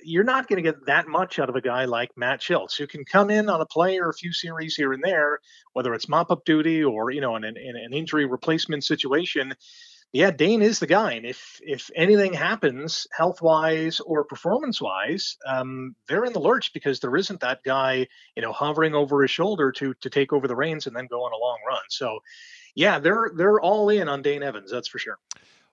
you're 0.02 0.24
not 0.24 0.48
going 0.48 0.62
to 0.62 0.70
get 0.70 0.86
that 0.86 1.06
much 1.06 1.38
out 1.38 1.48
of 1.48 1.56
a 1.56 1.60
guy 1.60 1.84
like 1.84 2.10
Matt 2.16 2.40
Shiltz, 2.40 2.76
who 2.76 2.86
can 2.86 3.04
come 3.04 3.30
in 3.30 3.48
on 3.48 3.60
a 3.60 3.66
play 3.66 3.98
or 3.98 4.08
a 4.08 4.14
few 4.14 4.32
series 4.32 4.74
here 4.74 4.92
and 4.92 5.02
there, 5.02 5.40
whether 5.72 5.94
it's 5.94 6.08
mop 6.08 6.30
up 6.30 6.44
duty 6.44 6.82
or 6.82 7.10
you 7.10 7.20
know 7.20 7.36
in 7.36 7.44
an, 7.44 7.56
in 7.56 7.76
an 7.76 7.92
injury 7.92 8.24
replacement 8.24 8.84
situation. 8.84 9.54
Yeah, 10.14 10.30
Dane 10.30 10.60
is 10.60 10.78
the 10.78 10.86
guy, 10.86 11.12
and 11.12 11.24
if 11.24 11.58
if 11.62 11.90
anything 11.96 12.34
happens 12.34 13.06
health 13.16 13.40
wise 13.40 13.98
or 14.00 14.24
performance 14.24 14.78
wise, 14.78 15.38
um, 15.46 15.96
they're 16.06 16.26
in 16.26 16.34
the 16.34 16.38
lurch 16.38 16.74
because 16.74 17.00
there 17.00 17.16
isn't 17.16 17.40
that 17.40 17.62
guy, 17.64 18.06
you 18.36 18.42
know, 18.42 18.52
hovering 18.52 18.94
over 18.94 19.22
his 19.22 19.30
shoulder 19.30 19.72
to 19.72 19.94
to 19.94 20.10
take 20.10 20.34
over 20.34 20.46
the 20.46 20.56
reins 20.56 20.86
and 20.86 20.94
then 20.94 21.06
go 21.06 21.24
on 21.24 21.32
a 21.32 21.38
long 21.38 21.58
run. 21.66 21.82
So, 21.88 22.18
yeah, 22.74 22.98
they're 22.98 23.30
they're 23.34 23.60
all 23.60 23.88
in 23.88 24.08
on 24.08 24.20
Dane 24.20 24.42
Evans, 24.42 24.70
that's 24.70 24.88
for 24.88 24.98
sure. 24.98 25.18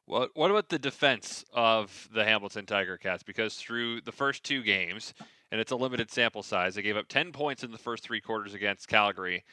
What 0.10 0.32
what 0.36 0.50
about 0.50 0.70
the 0.70 0.80
defense 0.80 1.46
of 1.54 2.10
the 2.12 2.26
Hamilton 2.26 2.66
Tiger 2.66 2.98
Cats? 2.98 3.22
Because 3.22 3.58
through 3.58 4.02
the 4.02 4.12
first 4.12 4.44
two 4.44 4.64
games, 4.64 5.14
and 5.52 5.62
it's 5.62 5.72
a 5.72 5.76
limited 5.76 6.10
sample 6.10 6.42
size, 6.42 6.74
they 6.74 6.82
gave 6.82 6.98
up 6.98 7.08
10 7.08 7.32
points 7.32 7.64
in 7.64 7.72
the 7.72 7.78
first 7.78 8.04
three 8.04 8.20
quarters 8.20 8.56
against 8.56 8.88
Calgary, 8.88 9.44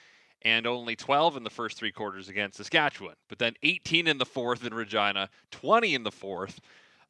and 0.41 0.67
only 0.67 0.97
12 0.97 1.37
in 1.37 1.45
the 1.45 1.51
first 1.51 1.77
three 1.77 1.93
quarters 1.93 2.31
against 2.31 2.57
Saskatchewan. 2.57 3.17
But 3.29 3.39
then 3.39 3.53
18 3.63 4.07
in 4.07 4.17
the 4.17 4.25
fourth 4.25 4.65
in 4.65 4.73
Regina, 4.73 5.29
20 5.51 5.95
in 5.95 6.05
the 6.05 6.11
fourth 6.11 6.59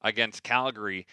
against 0.02 0.42
Calgary. 0.42 1.06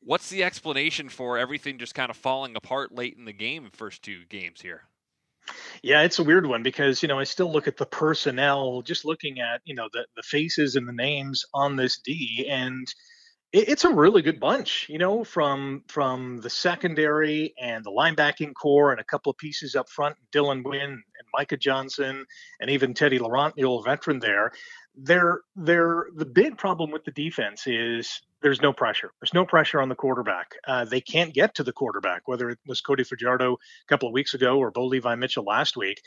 What's 0.00 0.28
the 0.28 0.44
explanation 0.44 1.08
for 1.08 1.38
everything 1.38 1.78
just 1.78 1.94
kind 1.94 2.10
of 2.10 2.18
falling 2.18 2.54
apart 2.54 2.92
late 2.92 3.16
in 3.16 3.24
the 3.24 3.32
game, 3.32 3.70
first 3.72 4.02
two 4.02 4.24
games 4.28 4.60
here? 4.60 4.82
Yeah, 5.82 6.02
it's 6.02 6.18
a 6.20 6.24
weird 6.24 6.46
one 6.46 6.62
because 6.62 7.02
you 7.02 7.08
know 7.08 7.18
I 7.18 7.24
still 7.24 7.50
look 7.52 7.66
at 7.66 7.76
the 7.76 7.86
personnel, 7.86 8.82
just 8.82 9.04
looking 9.04 9.40
at 9.40 9.60
you 9.64 9.74
know 9.74 9.88
the 9.92 10.06
the 10.16 10.22
faces 10.22 10.76
and 10.76 10.88
the 10.88 10.92
names 10.92 11.44
on 11.52 11.76
this 11.76 11.98
D, 11.98 12.46
and 12.48 12.86
it, 13.52 13.68
it's 13.68 13.84
a 13.84 13.90
really 13.94 14.22
good 14.22 14.40
bunch. 14.40 14.86
You 14.88 14.98
know, 14.98 15.24
from 15.24 15.84
from 15.88 16.40
the 16.40 16.50
secondary 16.50 17.54
and 17.60 17.84
the 17.84 17.90
linebacking 17.90 18.54
core, 18.54 18.92
and 18.92 19.00
a 19.00 19.04
couple 19.04 19.30
of 19.30 19.38
pieces 19.38 19.74
up 19.76 19.88
front, 19.90 20.16
Dylan 20.32 20.64
Wynn 20.64 21.02
Micah 21.32 21.56
Johnson, 21.56 22.24
and 22.60 22.70
even 22.70 22.94
Teddy 22.94 23.18
Laurent, 23.18 23.54
the 23.54 23.64
old 23.64 23.84
veteran 23.84 24.18
there. 24.18 24.52
They're 24.94 25.40
they're 25.56 26.06
the 26.14 26.26
big 26.26 26.58
problem 26.58 26.90
with 26.90 27.04
the 27.04 27.12
defense 27.12 27.66
is 27.66 28.20
there's 28.42 28.60
no 28.60 28.72
pressure. 28.72 29.10
There's 29.20 29.32
no 29.32 29.46
pressure 29.46 29.80
on 29.80 29.88
the 29.88 29.94
quarterback. 29.94 30.54
Uh, 30.66 30.84
they 30.84 31.00
can't 31.00 31.32
get 31.32 31.54
to 31.54 31.62
the 31.62 31.72
quarterback, 31.72 32.26
whether 32.26 32.50
it 32.50 32.58
was 32.66 32.80
Cody 32.80 33.04
Fajardo 33.04 33.54
a 33.54 33.86
couple 33.88 34.08
of 34.08 34.12
weeks 34.12 34.34
ago 34.34 34.58
or 34.58 34.70
Bo 34.70 34.86
Levi 34.86 35.14
Mitchell 35.14 35.44
last 35.44 35.76
week. 35.76 36.02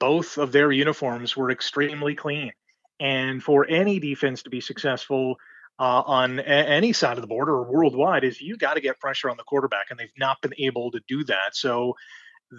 Both 0.00 0.38
of 0.38 0.50
their 0.50 0.72
uniforms 0.72 1.36
were 1.36 1.50
extremely 1.50 2.14
clean. 2.14 2.52
And 3.00 3.42
for 3.42 3.66
any 3.68 4.00
defense 4.00 4.42
to 4.44 4.50
be 4.50 4.60
successful 4.60 5.36
uh, 5.78 6.02
on 6.06 6.38
a- 6.38 6.42
any 6.42 6.92
side 6.92 7.18
of 7.18 7.22
the 7.22 7.28
border 7.28 7.52
or 7.52 7.70
worldwide, 7.70 8.24
is 8.24 8.40
you 8.40 8.56
got 8.56 8.74
to 8.74 8.80
get 8.80 8.98
pressure 9.00 9.28
on 9.28 9.36
the 9.36 9.42
quarterback, 9.44 9.90
and 9.90 9.98
they've 9.98 10.08
not 10.16 10.40
been 10.40 10.54
able 10.58 10.90
to 10.92 11.00
do 11.08 11.24
that. 11.24 11.54
So 11.54 11.94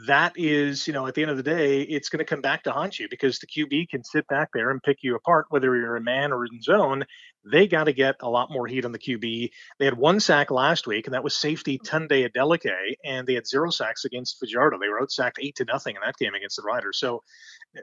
that 0.07 0.33
is, 0.35 0.87
you 0.87 0.93
know, 0.93 1.07
at 1.07 1.13
the 1.13 1.21
end 1.21 1.31
of 1.31 1.37
the 1.37 1.43
day, 1.43 1.81
it's 1.81 2.09
going 2.09 2.19
to 2.19 2.25
come 2.25 2.41
back 2.41 2.63
to 2.63 2.71
haunt 2.71 2.99
you 2.99 3.07
because 3.09 3.39
the 3.39 3.47
QB 3.47 3.89
can 3.89 4.03
sit 4.03 4.27
back 4.27 4.49
there 4.53 4.71
and 4.71 4.83
pick 4.83 4.97
you 5.03 5.15
apart, 5.15 5.45
whether 5.49 5.75
you're 5.75 5.95
a 5.95 6.01
man 6.01 6.33
or 6.33 6.45
in 6.45 6.61
zone. 6.61 7.05
They 7.49 7.67
got 7.67 7.85
to 7.85 7.93
get 7.93 8.15
a 8.21 8.29
lot 8.29 8.51
more 8.51 8.67
heat 8.67 8.85
on 8.85 8.91
the 8.91 8.99
QB. 8.99 9.51
They 9.79 9.85
had 9.85 9.97
one 9.97 10.19
sack 10.19 10.49
last 10.51 10.87
week, 10.87 11.05
and 11.07 11.13
that 11.13 11.23
was 11.23 11.35
safety 11.35 11.79
Tunde 11.79 12.29
Adeleke, 12.29 12.95
and 13.05 13.27
they 13.27 13.35
had 13.35 13.47
zero 13.47 13.69
sacks 13.69 14.03
against 14.03 14.39
Fajardo. 14.39 14.79
They 14.79 14.89
were 14.89 14.99
outsacked 14.99 15.39
eight 15.39 15.55
to 15.57 15.65
nothing 15.65 15.95
in 15.95 16.01
that 16.03 16.17
game 16.17 16.33
against 16.33 16.57
the 16.57 16.63
Riders. 16.63 16.97
So 16.99 17.23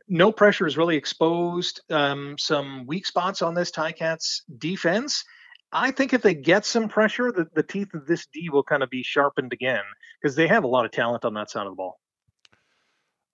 no 0.09 0.33
pressure 0.33 0.67
is 0.67 0.77
really 0.77 0.97
exposed. 0.97 1.81
Um, 1.91 2.37
some 2.39 2.87
weak 2.87 3.07
spots 3.07 3.41
on 3.41 3.55
this 3.55 3.71
Ticats 3.71 4.43
defense. 4.59 5.25
I 5.73 5.93
think 5.93 6.13
if 6.13 6.21
they 6.21 6.35
get 6.35 6.67
some 6.67 6.89
pressure, 6.89 7.33
the, 7.33 7.47
the 7.55 7.63
teeth 7.63 7.95
of 7.95 8.07
this 8.07 8.27
D 8.27 8.51
will 8.51 8.65
kind 8.65 8.83
of 8.83 8.91
be 8.91 9.03
sharpened 9.03 9.53
again 9.55 9.83
because 10.23 10.37
they 10.37 10.47
have 10.47 10.65
a 10.65 10.69
lot 10.69 10.85
of 10.85 10.93
talent 10.93 11.25
on 11.25 11.35
that 11.35 11.51
side 11.51 11.67
of 11.67 11.73
the 11.73 11.77
ball. 11.77 11.99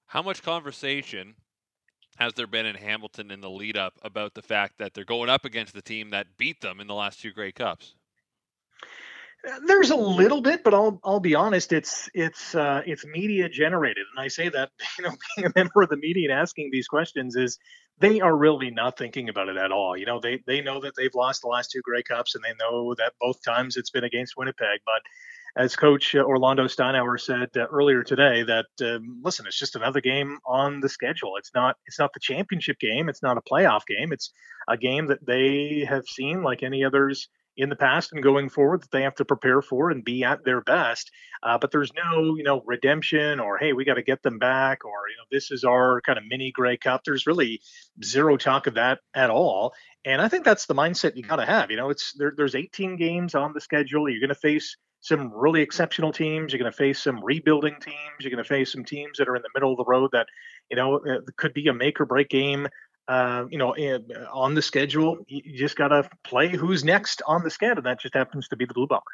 How 0.06 0.22
much 0.22 0.42
conversation 0.42 1.34
has 2.16 2.32
there 2.34 2.46
been 2.46 2.66
in 2.66 2.74
Hamilton 2.74 3.30
in 3.30 3.40
the 3.40 3.50
lead 3.50 3.76
up 3.76 3.94
about 4.02 4.34
the 4.34 4.42
fact 4.42 4.78
that 4.78 4.94
they're 4.94 5.04
going 5.04 5.28
up 5.28 5.44
against 5.44 5.74
the 5.74 5.82
team 5.82 6.10
that 6.10 6.26
beat 6.38 6.60
them 6.60 6.80
in 6.80 6.86
the 6.86 6.94
last 6.94 7.20
two 7.20 7.30
Grey 7.30 7.52
Cups? 7.52 7.94
There's 9.66 9.90
a 9.90 9.96
little 9.96 10.40
bit, 10.40 10.64
but 10.64 10.74
I'll 10.74 11.00
I'll 11.04 11.20
be 11.20 11.36
honest. 11.36 11.72
It's 11.72 12.10
it's 12.12 12.56
uh, 12.56 12.82
it's 12.84 13.06
media 13.06 13.48
generated, 13.48 14.04
and 14.10 14.22
I 14.22 14.28
say 14.28 14.48
that 14.48 14.70
you 14.98 15.04
know 15.04 15.14
being 15.36 15.46
a 15.46 15.52
member 15.54 15.82
of 15.82 15.90
the 15.90 15.96
media 15.96 16.30
and 16.30 16.40
asking 16.40 16.70
these 16.72 16.88
questions 16.88 17.36
is 17.36 17.56
they 18.00 18.20
are 18.20 18.36
really 18.36 18.70
not 18.70 18.98
thinking 18.98 19.28
about 19.28 19.48
it 19.48 19.56
at 19.56 19.70
all. 19.70 19.96
You 19.96 20.06
know, 20.06 20.18
they 20.18 20.42
they 20.46 20.60
know 20.60 20.80
that 20.80 20.94
they've 20.96 21.14
lost 21.14 21.42
the 21.42 21.48
last 21.48 21.70
two 21.70 21.80
Grey 21.82 22.02
Cups, 22.02 22.34
and 22.34 22.42
they 22.42 22.54
know 22.58 22.94
that 22.96 23.12
both 23.20 23.40
times 23.44 23.76
it's 23.76 23.90
been 23.90 24.04
against 24.04 24.36
Winnipeg. 24.36 24.80
But 24.84 25.02
as 25.56 25.76
Coach 25.76 26.14
Orlando 26.14 26.64
Steinauer 26.64 27.20
said 27.20 27.48
uh, 27.56 27.66
earlier 27.66 28.02
today, 28.02 28.42
that 28.44 28.66
um, 28.82 29.20
listen, 29.24 29.46
it's 29.46 29.58
just 29.58 29.76
another 29.76 30.00
game 30.00 30.38
on 30.46 30.80
the 30.80 30.88
schedule. 30.88 31.36
It's 31.36 31.50
not 31.54 31.76
it's 31.86 31.98
not 31.98 32.12
the 32.14 32.20
championship 32.20 32.78
game. 32.78 33.08
It's 33.08 33.22
not 33.22 33.38
a 33.38 33.42
playoff 33.42 33.82
game. 33.86 34.12
It's 34.12 34.32
a 34.68 34.76
game 34.76 35.06
that 35.06 35.24
they 35.26 35.86
have 35.88 36.06
seen 36.06 36.42
like 36.42 36.62
any 36.62 36.84
others 36.84 37.28
in 37.58 37.68
the 37.68 37.76
past 37.76 38.12
and 38.12 38.22
going 38.22 38.48
forward 38.48 38.82
that 38.82 38.90
they 38.92 39.02
have 39.02 39.16
to 39.16 39.24
prepare 39.24 39.60
for 39.60 39.90
and 39.90 40.04
be 40.04 40.22
at 40.22 40.44
their 40.44 40.60
best. 40.60 41.10
Uh, 41.42 41.58
but 41.58 41.72
there's 41.72 41.92
no, 41.92 42.36
you 42.36 42.44
know, 42.44 42.62
redemption 42.64 43.40
or 43.40 43.58
hey, 43.58 43.72
we 43.72 43.84
got 43.84 43.94
to 43.94 44.02
get 44.02 44.22
them 44.22 44.38
back 44.38 44.84
or 44.84 45.08
you 45.10 45.16
know, 45.16 45.24
this 45.30 45.50
is 45.50 45.64
our 45.64 46.00
kind 46.02 46.18
of 46.18 46.24
mini 46.28 46.52
Grey 46.52 46.76
Cup. 46.76 47.02
There's 47.04 47.26
really 47.26 47.60
zero 48.02 48.36
talk 48.36 48.68
of 48.68 48.74
that 48.74 49.00
at 49.12 49.28
all. 49.28 49.74
And 50.04 50.22
I 50.22 50.28
think 50.28 50.44
that's 50.44 50.66
the 50.66 50.74
mindset 50.74 51.16
you 51.16 51.24
got 51.24 51.36
to 51.36 51.44
have. 51.44 51.72
You 51.72 51.76
know, 51.76 51.90
it's 51.90 52.12
there, 52.16 52.32
there's 52.36 52.54
18 52.54 52.96
games 52.96 53.34
on 53.34 53.52
the 53.52 53.60
schedule. 53.60 54.08
You're 54.08 54.20
going 54.20 54.28
to 54.28 54.34
face 54.36 54.76
some 55.00 55.32
really 55.32 55.62
exceptional 55.62 56.12
teams. 56.12 56.52
You're 56.52 56.58
going 56.58 56.72
to 56.72 56.76
face 56.76 57.02
some 57.02 57.22
rebuilding 57.22 57.76
teams. 57.80 57.96
You're 58.20 58.30
going 58.30 58.42
to 58.42 58.48
face 58.48 58.72
some 58.72 58.84
teams 58.84 59.18
that 59.18 59.28
are 59.28 59.36
in 59.36 59.42
the 59.42 59.50
middle 59.54 59.72
of 59.72 59.78
the 59.78 59.84
road 59.84 60.10
that, 60.12 60.26
you 60.70 60.76
know, 60.76 60.96
uh, 60.98 61.20
could 61.36 61.54
be 61.54 61.66
a 61.68 61.74
make 61.74 62.00
or 62.00 62.06
break 62.06 62.28
game 62.28 62.68
uh, 63.08 63.46
you 63.50 63.58
know, 63.58 63.72
eh, 63.72 63.98
on 64.32 64.54
the 64.54 64.62
schedule. 64.62 65.18
You 65.26 65.58
just 65.58 65.76
got 65.76 65.88
to 65.88 66.08
play 66.24 66.48
who's 66.48 66.84
next 66.84 67.22
on 67.26 67.42
the 67.42 67.50
schedule. 67.50 67.82
That 67.82 68.00
just 68.00 68.14
happens 68.14 68.48
to 68.48 68.56
be 68.56 68.66
the 68.66 68.74
Blue 68.74 68.86
Bombers. 68.86 69.04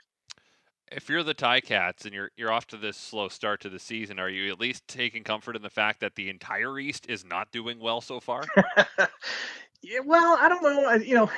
If 0.92 1.08
you're 1.08 1.22
the 1.22 1.34
Ticats 1.34 2.04
and 2.04 2.12
you're 2.12 2.30
you're 2.36 2.52
off 2.52 2.66
to 2.68 2.76
this 2.76 2.96
slow 2.96 3.28
start 3.28 3.60
to 3.62 3.68
the 3.68 3.78
season, 3.78 4.18
are 4.18 4.28
you 4.28 4.52
at 4.52 4.60
least 4.60 4.86
taking 4.86 5.24
comfort 5.24 5.56
in 5.56 5.62
the 5.62 5.70
fact 5.70 6.00
that 6.00 6.14
the 6.14 6.28
entire 6.28 6.78
East 6.78 7.06
is 7.08 7.24
not 7.24 7.50
doing 7.52 7.80
well 7.80 8.00
so 8.00 8.20
far? 8.20 8.44
Yeah, 9.86 10.00
well, 10.02 10.38
I 10.40 10.48
don't 10.48 10.62
know. 10.62 10.86
I, 10.86 10.94
you 10.96 11.14
know, 11.14 11.30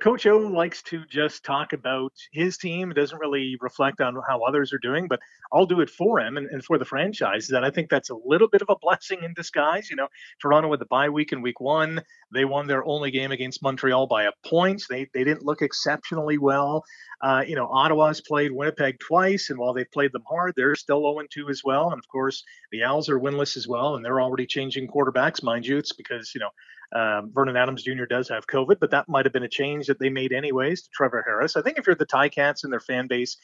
Coach 0.00 0.24
O 0.26 0.38
likes 0.38 0.82
to 0.84 1.04
just 1.04 1.44
talk 1.44 1.74
about 1.74 2.14
his 2.32 2.56
team. 2.56 2.90
It 2.90 2.94
doesn't 2.94 3.18
really 3.18 3.58
reflect 3.60 4.00
on 4.00 4.16
how 4.26 4.40
others 4.40 4.72
are 4.72 4.78
doing, 4.78 5.06
but 5.06 5.20
I'll 5.52 5.66
do 5.66 5.80
it 5.80 5.90
for 5.90 6.18
him 6.18 6.38
and, 6.38 6.46
and 6.46 6.64
for 6.64 6.78
the 6.78 6.86
franchise. 6.86 7.48
That 7.48 7.62
I 7.62 7.68
think 7.68 7.90
that's 7.90 8.08
a 8.08 8.14
little 8.24 8.48
bit 8.48 8.62
of 8.62 8.70
a 8.70 8.76
blessing 8.80 9.22
in 9.22 9.34
disguise. 9.34 9.90
You 9.90 9.96
know, 9.96 10.08
Toronto 10.40 10.70
with 10.70 10.80
the 10.80 10.86
bye 10.86 11.10
week 11.10 11.32
in 11.32 11.42
week 11.42 11.60
one, 11.60 12.00
they 12.32 12.46
won 12.46 12.66
their 12.66 12.86
only 12.86 13.10
game 13.10 13.32
against 13.32 13.62
Montreal 13.62 14.06
by 14.06 14.24
a 14.24 14.32
point. 14.46 14.82
They 14.88 15.06
they 15.12 15.22
didn't 15.22 15.44
look 15.44 15.60
exceptionally 15.60 16.38
well. 16.38 16.84
Uh, 17.20 17.44
you 17.46 17.54
know, 17.54 17.66
Ottawa's 17.66 18.22
played 18.22 18.50
Winnipeg 18.50 18.98
twice, 18.98 19.50
and 19.50 19.58
while 19.58 19.74
they've 19.74 19.90
played 19.92 20.12
them 20.12 20.24
hard, 20.26 20.54
they're 20.56 20.74
still 20.74 21.02
0 21.02 21.26
2 21.30 21.50
as 21.50 21.60
well. 21.62 21.90
And 21.90 21.98
of 21.98 22.08
course, 22.08 22.44
the 22.72 22.82
Als 22.82 23.10
are 23.10 23.20
winless 23.20 23.58
as 23.58 23.68
well, 23.68 23.96
and 23.96 24.02
they're 24.02 24.22
already 24.22 24.46
changing 24.46 24.88
quarterbacks, 24.88 25.42
mind 25.42 25.66
you. 25.66 25.76
It's 25.76 25.92
because 25.92 26.32
you 26.34 26.40
know 26.40 26.48
um, 26.94 27.30
Vernon 27.32 27.56
Adams 27.56 27.82
Jr. 27.82 28.04
does 28.04 28.28
have 28.28 28.46
COVID, 28.46 28.78
but 28.80 28.90
that 28.90 29.08
might 29.08 29.26
have 29.26 29.32
been 29.32 29.42
a 29.42 29.48
change 29.48 29.86
that 29.86 29.98
they 29.98 30.08
made 30.08 30.32
anyways 30.32 30.82
to 30.82 30.88
Trevor 30.92 31.22
Harris. 31.26 31.56
I 31.56 31.62
think 31.62 31.78
if 31.78 31.86
you're 31.86 31.96
the 31.96 32.06
Ticats 32.06 32.64
and 32.64 32.72
their 32.72 32.80
fan 32.80 33.06
base, 33.06 33.36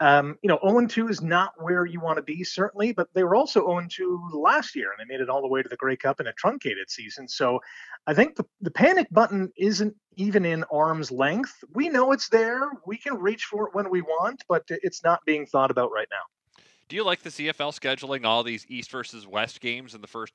um, 0.00 0.36
you 0.42 0.48
know, 0.48 0.58
0 0.66 0.86
2 0.86 1.08
is 1.08 1.22
not 1.22 1.52
where 1.58 1.86
you 1.86 2.00
want 2.00 2.16
to 2.18 2.22
be, 2.22 2.44
certainly, 2.44 2.92
but 2.92 3.08
they 3.14 3.24
were 3.24 3.34
also 3.34 3.60
0 3.60 3.86
2 3.88 4.30
last 4.34 4.76
year 4.76 4.90
and 4.90 4.98
they 4.98 5.10
made 5.10 5.22
it 5.22 5.30
all 5.30 5.40
the 5.40 5.48
way 5.48 5.62
to 5.62 5.68
the 5.68 5.76
Grey 5.76 5.96
Cup 5.96 6.20
in 6.20 6.26
a 6.26 6.32
truncated 6.34 6.90
season. 6.90 7.26
So 7.28 7.60
I 8.06 8.12
think 8.12 8.36
the, 8.36 8.44
the 8.60 8.70
panic 8.70 9.08
button 9.10 9.50
isn't 9.56 9.94
even 10.16 10.44
in 10.44 10.64
arm's 10.72 11.10
length. 11.10 11.64
We 11.74 11.88
know 11.88 12.12
it's 12.12 12.28
there. 12.28 12.60
We 12.86 12.98
can 12.98 13.14
reach 13.16 13.44
for 13.44 13.68
it 13.68 13.74
when 13.74 13.88
we 13.88 14.02
want, 14.02 14.44
but 14.48 14.64
it's 14.68 15.02
not 15.02 15.20
being 15.24 15.46
thought 15.46 15.70
about 15.70 15.90
right 15.92 16.08
now. 16.10 16.52
Do 16.88 16.94
you 16.94 17.04
like 17.04 17.22
the 17.22 17.30
CFL 17.30 17.78
scheduling 17.78 18.24
all 18.24 18.44
these 18.44 18.64
East 18.68 18.92
versus 18.92 19.26
West 19.26 19.60
games 19.60 19.94
in 19.94 20.02
the 20.02 20.06
first 20.06 20.34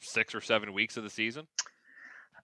six 0.00 0.34
or 0.34 0.40
seven 0.40 0.72
weeks 0.72 0.96
of 0.96 1.04
the 1.04 1.10
season? 1.10 1.48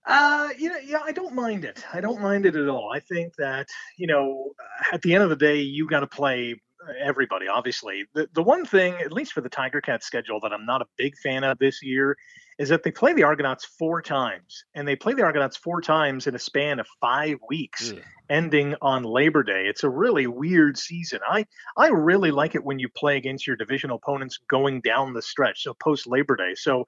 Uh, 0.07 0.51
you 0.57 0.69
know, 0.69 0.79
yeah, 0.85 1.01
I 1.05 1.13
don't 1.13 1.35
mind 1.35 1.65
it. 1.65 1.85
I 1.93 2.01
don't 2.01 2.21
mind 2.21 2.47
it 2.47 2.55
at 2.55 2.69
all. 2.69 2.93
I 2.95 3.01
think 3.01 3.35
that 3.37 3.67
you 3.97 4.07
know, 4.07 4.53
uh, 4.61 4.95
at 4.95 5.03
the 5.03 5.15
end 5.15 5.25
of 5.25 5.31
the 5.31 5.37
day, 5.37 5.61
you 5.61 5.89
got 5.89 6.01
to 6.01 6.07
play 6.07 6.55
uh, 6.81 6.93
everybody. 7.03 7.49
Obviously, 7.49 8.05
the 8.15 8.29
the 8.33 8.43
one 8.43 8.65
thing, 8.65 8.95
at 8.95 9.13
least 9.13 9.33
for 9.33 9.41
the 9.41 9.49
Tiger 9.49 9.81
Cat 9.81 10.05
schedule, 10.05 10.39
that 10.41 10.53
I'm 10.53 10.65
not 10.65 10.81
a 10.81 10.87
big 10.97 11.17
fan 11.17 11.43
of 11.43 11.59
this 11.59 11.83
year, 11.83 12.17
is 12.57 12.69
that 12.69 12.85
they 12.85 12.93
play 12.93 13.15
the 13.15 13.25
Argonauts 13.25 13.65
four 13.65 14.01
times, 14.01 14.65
and 14.77 14.87
they 14.87 14.95
play 14.95 15.13
the 15.13 15.25
Argonauts 15.25 15.57
four 15.57 15.81
times 15.81 16.29
in 16.29 16.37
a 16.37 16.39
span 16.39 16.79
of 16.79 16.87
five 17.01 17.39
weeks, 17.49 17.91
yeah. 17.91 18.01
ending 18.31 18.77
on 18.81 19.03
Labor 19.03 19.43
Day. 19.43 19.67
It's 19.67 19.83
a 19.83 19.91
really 19.91 20.29
weird 20.29 20.79
season. 20.79 21.19
I 21.29 21.47
I 21.77 21.89
really 21.89 22.31
like 22.31 22.55
it 22.55 22.65
when 22.65 22.79
you 22.79 22.89
play 22.89 23.17
against 23.17 23.45
your 23.45 23.57
divisional 23.57 23.97
opponents 23.97 24.39
going 24.49 24.83
down 24.83 25.15
the 25.15 25.23
stretch, 25.23 25.65
so 25.65 25.75
post 25.75 26.07
Labor 26.07 26.37
Day. 26.37 26.55
So 26.55 26.87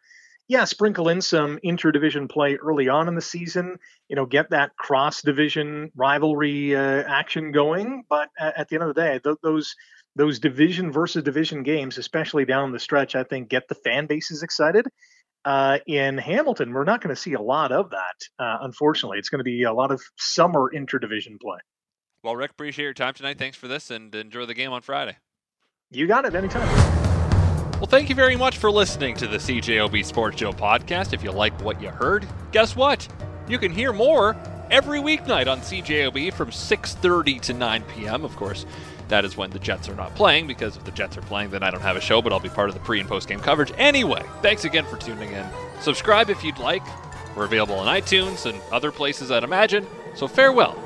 yeah, 0.48 0.64
sprinkle 0.64 1.10
in 1.10 1.20
some 1.20 1.58
interdivision 1.62 2.28
play 2.28 2.56
early 2.56 2.88
on 2.88 3.06
in 3.06 3.14
the 3.14 3.20
season. 3.20 3.78
You 4.08 4.16
know, 4.16 4.24
get 4.24 4.50
that 4.50 4.74
cross 4.76 5.20
division 5.20 5.92
rivalry 5.94 6.74
uh, 6.74 7.04
action 7.06 7.52
going. 7.52 8.04
But 8.08 8.30
at, 8.38 8.68
the 8.68 8.76
end 8.76 8.84
of 8.84 8.94
the 8.94 9.00
day, 9.00 9.20
th- 9.22 9.36
those 9.42 9.76
those 10.16 10.38
division 10.38 10.90
versus 10.90 11.22
division 11.22 11.62
games, 11.62 11.98
especially 11.98 12.46
down 12.46 12.72
the 12.72 12.80
stretch, 12.80 13.14
I 13.14 13.24
think 13.24 13.50
get 13.50 13.68
the 13.68 13.74
fan 13.74 14.06
bases 14.06 14.42
excited. 14.42 14.86
Uh, 15.44 15.78
in 15.86 16.18
Hamilton, 16.18 16.72
we're 16.72 16.84
not 16.84 17.02
going 17.02 17.14
to 17.14 17.20
see 17.20 17.34
a 17.34 17.40
lot 17.40 17.70
of 17.70 17.90
that. 17.90 18.44
Uh, 18.44 18.58
unfortunately, 18.62 19.18
it's 19.18 19.28
going 19.28 19.38
to 19.38 19.44
be 19.44 19.62
a 19.62 19.72
lot 19.72 19.92
of 19.92 20.02
summer 20.16 20.70
interdivision 20.74 21.38
play. 21.40 21.58
Well, 22.24 22.34
Rick, 22.34 22.52
appreciate 22.52 22.84
your 22.84 22.94
time 22.94 23.14
tonight. 23.14 23.38
Thanks 23.38 23.56
for 23.56 23.68
this, 23.68 23.90
and 23.90 24.14
enjoy 24.14 24.46
the 24.46 24.54
game 24.54 24.72
on 24.72 24.80
Friday. 24.80 25.16
You 25.90 26.06
got 26.06 26.24
it. 26.24 26.34
Anytime. 26.34 27.07
Well, 27.78 27.86
thank 27.86 28.08
you 28.08 28.16
very 28.16 28.34
much 28.34 28.58
for 28.58 28.72
listening 28.72 29.14
to 29.18 29.28
the 29.28 29.36
CJOB 29.36 30.04
Sports 30.04 30.40
Show 30.40 30.50
podcast. 30.50 31.12
If 31.12 31.22
you 31.22 31.30
like 31.30 31.58
what 31.60 31.80
you 31.80 31.90
heard, 31.90 32.26
guess 32.50 32.74
what? 32.74 33.06
You 33.46 33.56
can 33.56 33.70
hear 33.70 33.92
more 33.92 34.36
every 34.68 34.98
weeknight 34.98 35.46
on 35.46 35.60
CJOB 35.60 36.32
from 36.32 36.50
6:30 36.50 37.40
to 37.42 37.52
9 37.52 37.82
p.m. 37.94 38.24
Of 38.24 38.34
course, 38.34 38.66
that 39.06 39.24
is 39.24 39.36
when 39.36 39.50
the 39.50 39.60
Jets 39.60 39.88
are 39.88 39.94
not 39.94 40.12
playing 40.16 40.48
because 40.48 40.76
if 40.76 40.82
the 40.82 40.90
Jets 40.90 41.16
are 41.16 41.22
playing, 41.22 41.50
then 41.50 41.62
I 41.62 41.70
don't 41.70 41.80
have 41.80 41.94
a 41.94 42.00
show, 42.00 42.20
but 42.20 42.32
I'll 42.32 42.40
be 42.40 42.48
part 42.48 42.68
of 42.68 42.74
the 42.74 42.80
pre 42.80 42.98
and 42.98 43.08
post 43.08 43.28
game 43.28 43.38
coverage. 43.38 43.72
Anyway, 43.78 44.24
thanks 44.42 44.64
again 44.64 44.84
for 44.84 44.96
tuning 44.96 45.30
in. 45.30 45.46
Subscribe 45.80 46.30
if 46.30 46.42
you'd 46.42 46.58
like. 46.58 46.82
We're 47.36 47.44
available 47.44 47.76
on 47.76 47.86
iTunes 47.86 48.44
and 48.44 48.60
other 48.72 48.90
places 48.90 49.30
I'd 49.30 49.44
imagine. 49.44 49.86
So 50.16 50.26
farewell 50.26 50.76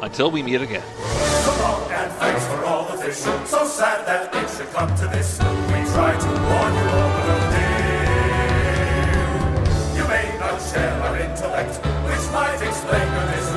until 0.00 0.30
we 0.30 0.42
meet 0.42 0.62
again 0.62 1.29
wrong, 1.60 1.82
and 1.90 2.10
thanks 2.12 2.44
for 2.46 2.64
all 2.64 2.84
the 2.90 2.96
fish. 3.02 3.16
So 3.16 3.64
sad 3.64 4.06
that 4.06 4.34
it 4.34 4.48
should 4.54 4.70
come 4.72 4.94
to 4.96 5.06
this. 5.08 5.38
We 5.38 5.78
try 5.94 6.12
to 6.24 6.30
warn 6.48 6.72
you 6.80 6.86
all, 6.98 7.10
but 7.16 7.26
oh 7.34 7.44
dear, 7.54 8.90
you 9.98 10.04
may 10.08 10.26
not 10.38 10.56
share 10.70 10.94
our 11.04 11.16
intellect, 11.26 11.74
which 12.06 12.24
might 12.32 12.60
explain 12.68 13.06
your 13.12 13.26
disaster. 13.32 13.49